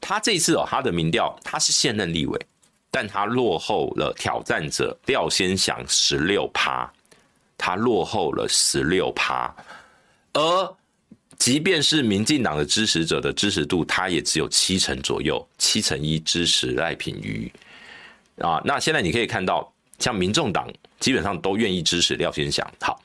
[0.00, 2.38] 他这次哦，他的民调他是现任立委，
[2.90, 6.90] 但他落后了挑战者廖先祥十六趴，
[7.58, 9.54] 他落后了十六趴，
[10.34, 10.76] 而
[11.38, 17.52] 即便是民进党的支持者的支持度，他也只有七成左右，七成一支持赖品妤。
[18.38, 20.70] 啊，那现在你可以看到，像民众党
[21.00, 22.66] 基本上都愿意支持廖先祥。
[22.80, 23.00] 好，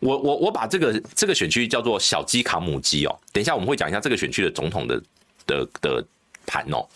[0.00, 3.20] 我我我把这个这个选区叫做小鸡扛母鸡哦。
[3.32, 5.02] 等一下我们会讲一下这个选区的总统的
[5.46, 6.04] 的的
[6.46, 6.86] 盘哦。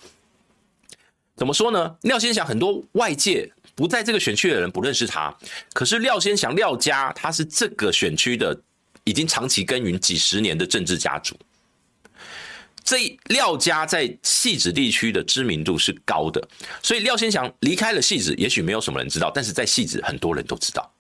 [1.37, 1.97] 怎么说呢？
[2.03, 5.33] 廖先祥很多外界不在这个选区的人不认识他，
[5.73, 8.61] 可是廖先祥廖家他是这个选区的
[9.09, 11.35] 已经长期耕耘几十年的政治家族。
[12.85, 16.47] 这廖家在戏子地区的知名度是高的，
[16.83, 20.91] 所以廖先祥离开了戏子，也许没有什么人知道，但是在戏子很多人都知道，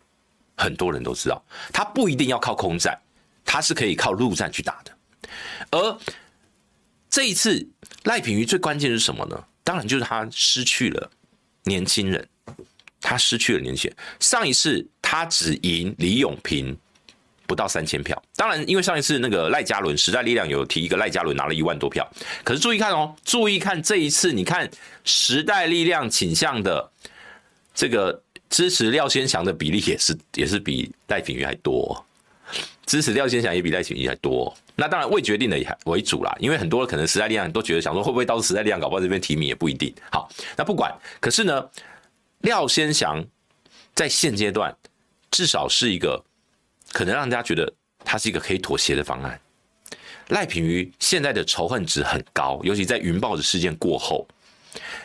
[0.56, 1.42] 很多人都知道，
[1.72, 2.98] 他不一定要靠空战，
[3.44, 4.92] 他是可以靠陆战去打的。
[5.70, 5.98] 而
[7.08, 7.66] 这一次
[8.04, 9.42] 赖品妤最关键是什么呢？
[9.64, 11.10] 当然就是他失去了
[11.64, 12.28] 年轻人，
[13.00, 13.96] 他失去了年轻人。
[14.20, 16.76] 上一次他只赢李永平
[17.48, 18.22] 不到三千票。
[18.36, 22.08] 当然，因为上一次那个赖嘉伦时代力量有提一个赖嘉伦拿了一万多票，
[22.44, 24.70] 可是注意看哦，注意看这一次，你看
[25.02, 26.92] 时代力量倾向的
[27.74, 32.04] 这个支持廖先祥的比例也是 也是比赖品瑜还多，
[32.84, 34.54] 支持廖先祥也比赖品妤还多。
[34.76, 39.92] 那当然未决定的也为主啦，因为很多可能时代力量都觉得想说会不会到时代力量搞不好这边提名也不一定。
[40.12, 41.68] 好，那不管，可是呢，
[42.42, 43.24] 廖先祥
[43.94, 44.72] 在现阶段
[45.32, 46.24] 至少是一个
[46.98, 47.72] 可能让人家觉得
[48.04, 49.40] 他是一个可以妥协的方案。
[50.30, 54.26] 赖品妤现在的仇恨值很高，尤其在云豹的事件过后，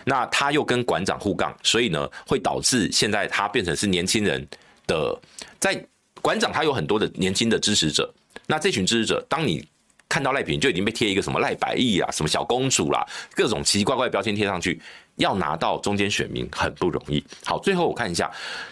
[0.03, 4.43] 那他又跟馆长互杠，所以呢会导致现在他变成是年轻人
[4.87, 5.15] 的
[5.59, 5.79] 在
[6.19, 8.11] 馆长他有很多的年轻的支持者。
[8.47, 9.63] 那这群支持者，当你
[10.09, 14.81] 看到赖品就已经被贴一个什么赖百亿啊、什么小公主啦，各种奇奇怪怪的标签贴上去，
[15.17, 17.23] 要拿到中间选民很不容易。
[17.45, 18.31] 好，最后我看一下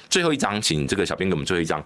[0.09, 1.85] 最后一张，请这个小编给我们最后一张，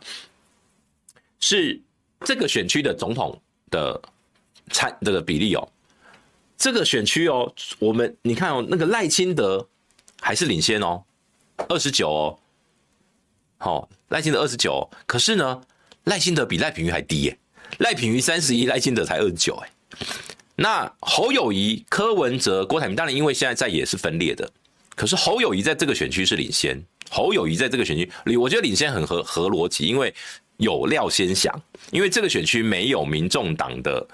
[1.48, 1.80] 是
[2.22, 3.40] 这个选区的总统
[3.70, 4.02] 的
[4.72, 5.62] 参这个比例哦。
[6.58, 9.68] 这个选区哦，我们你看哦，那个赖清德
[10.20, 11.04] 还是领先哦，
[11.70, 12.40] 二十九哦，
[13.60, 15.62] 好，赖清德二十九，可是呢，
[16.06, 17.38] 赖清德比赖品妤还低耶。
[17.78, 19.70] 赖品妤三十一，赖清德才二十九，哎，
[20.56, 24.50] 那侯友宜、柯文哲、郭台铭，当然因为现在在也是分裂的，
[24.96, 26.82] 可是侯友宜在这个选区是领先，
[27.12, 30.12] 侯友宜在这个选区，我觉得领先很合合逻辑，因为
[30.58, 31.54] 有廖先祥，
[31.92, 34.06] 因为这个选区没有民众党的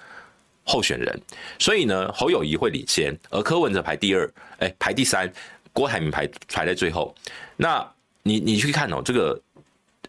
[0.63, 1.21] 候选人，
[1.59, 5.31] 所以呢，侯友谊会领先，而柯文哲排第二，哎、排第三，
[5.73, 7.15] 郭台铭排排在最后，
[7.57, 7.87] 那
[8.23, 9.41] 你你去看哦，这个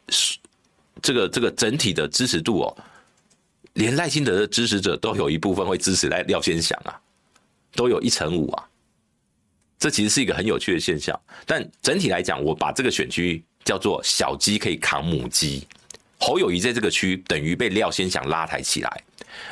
[0.09, 0.39] 是
[1.01, 2.77] 这个这个整体的支持度哦。
[3.75, 6.93] 连赖清德的支持者都有一部分会支持赖廖先祥啊，
[7.75, 8.69] 都有一成五啊，
[9.79, 11.19] 这其实是一个很有趣的现象。
[11.47, 15.67] 但整体来讲，我把这个选区叫做小鸡可以扛母鸡，
[16.23, 19.03] 侯友宜在这个区等于被廖先祥拉抬起来。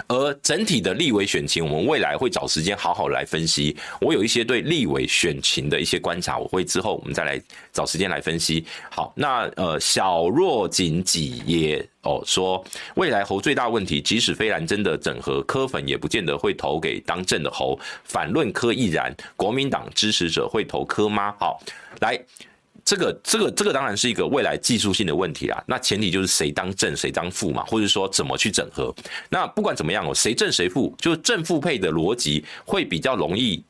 [0.07, 3.75] 而整体的立委选情，我们未来会找时间好好来分析。
[4.01, 7.41] 我有一些对立委选情的一些观察，我会之后我们再来
[7.73, 8.65] 找时间来分析。
[8.91, 12.63] 好，那呃，小若锦己也哦说，
[12.95, 17.79] 未来侯最大问题，即使飞然真的整合柯粉，也不见得会投给当政的侯。
[18.05, 21.35] 反论柯亦然，国民党支持者会投柯吗？
[21.41, 21.59] 好，
[22.01, 22.23] 来。
[22.85, 25.63] 这个这个这个当然是一个未来技术性的问题啦。
[25.67, 28.95] 那前提就是谁当正谁当副嘛，或者说怎么去整合。
[29.29, 33.63] 那不管怎么样哦，谁正谁负，就是正负配的逻辑会比较容易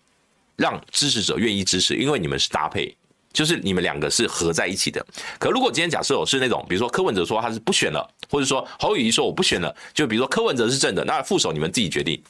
[0.57, 2.97] 让支持者愿意支持，因为你们是搭配，
[3.33, 5.05] 就是你们两个是合在一起的。
[5.39, 12.23] 可如果今天假设我是那种，比如说柯文哲说他是不选了，或者说侯友宜说我不选了，就比如说柯文哲是正的，那副手你们自己决定。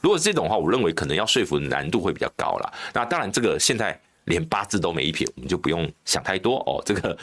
[0.00, 2.72] 如果是这种的话，我认为可能要说服的难度会比较高啦。
[2.92, 3.98] 那当然这个现在。
[4.24, 6.82] 连八字都没一撇，我们就不用想太多哦。
[6.84, 7.16] 这个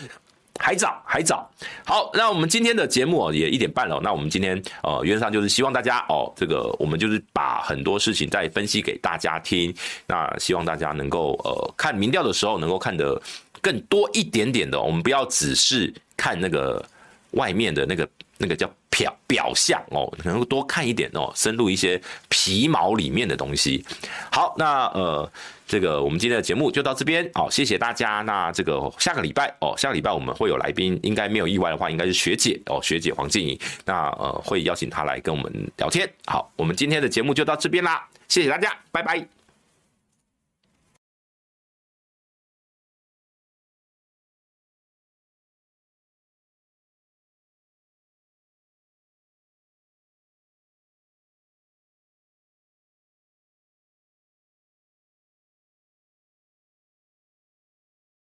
[0.59, 1.49] 还早，还早。
[1.83, 3.99] 好，那我们今天的节目也一点半了。
[4.03, 9.73] 那我们今天呃，原则上就是希望大家哦，这个我们就是把很多事情再分析给大家听。
[10.05, 13.19] 那希望大家能够呃看民调的时候，能够看得
[13.61, 14.79] 更多一点点的。
[14.79, 16.83] 我们不要只是看那个
[17.31, 21.99] 外面的那个那个叫表表象哦，能够多看一点哦，深入一些
[22.29, 23.83] 皮毛里面的东西。
[24.31, 25.31] 好，那呃。
[25.71, 28.19] 这个我们今天的节目就到这边，好，谢谢大家。
[28.23, 33.57] 那这个下个礼拜哦，下个礼拜我们会有来宾，应该没有意外的话，应该是学姐哦，学姐黄静怡。
[33.85, 36.05] 那呃，会邀请她来跟我们聊天。
[36.25, 39.40] 好，我们今天的节目就到这边啦，谢谢大家，拜拜。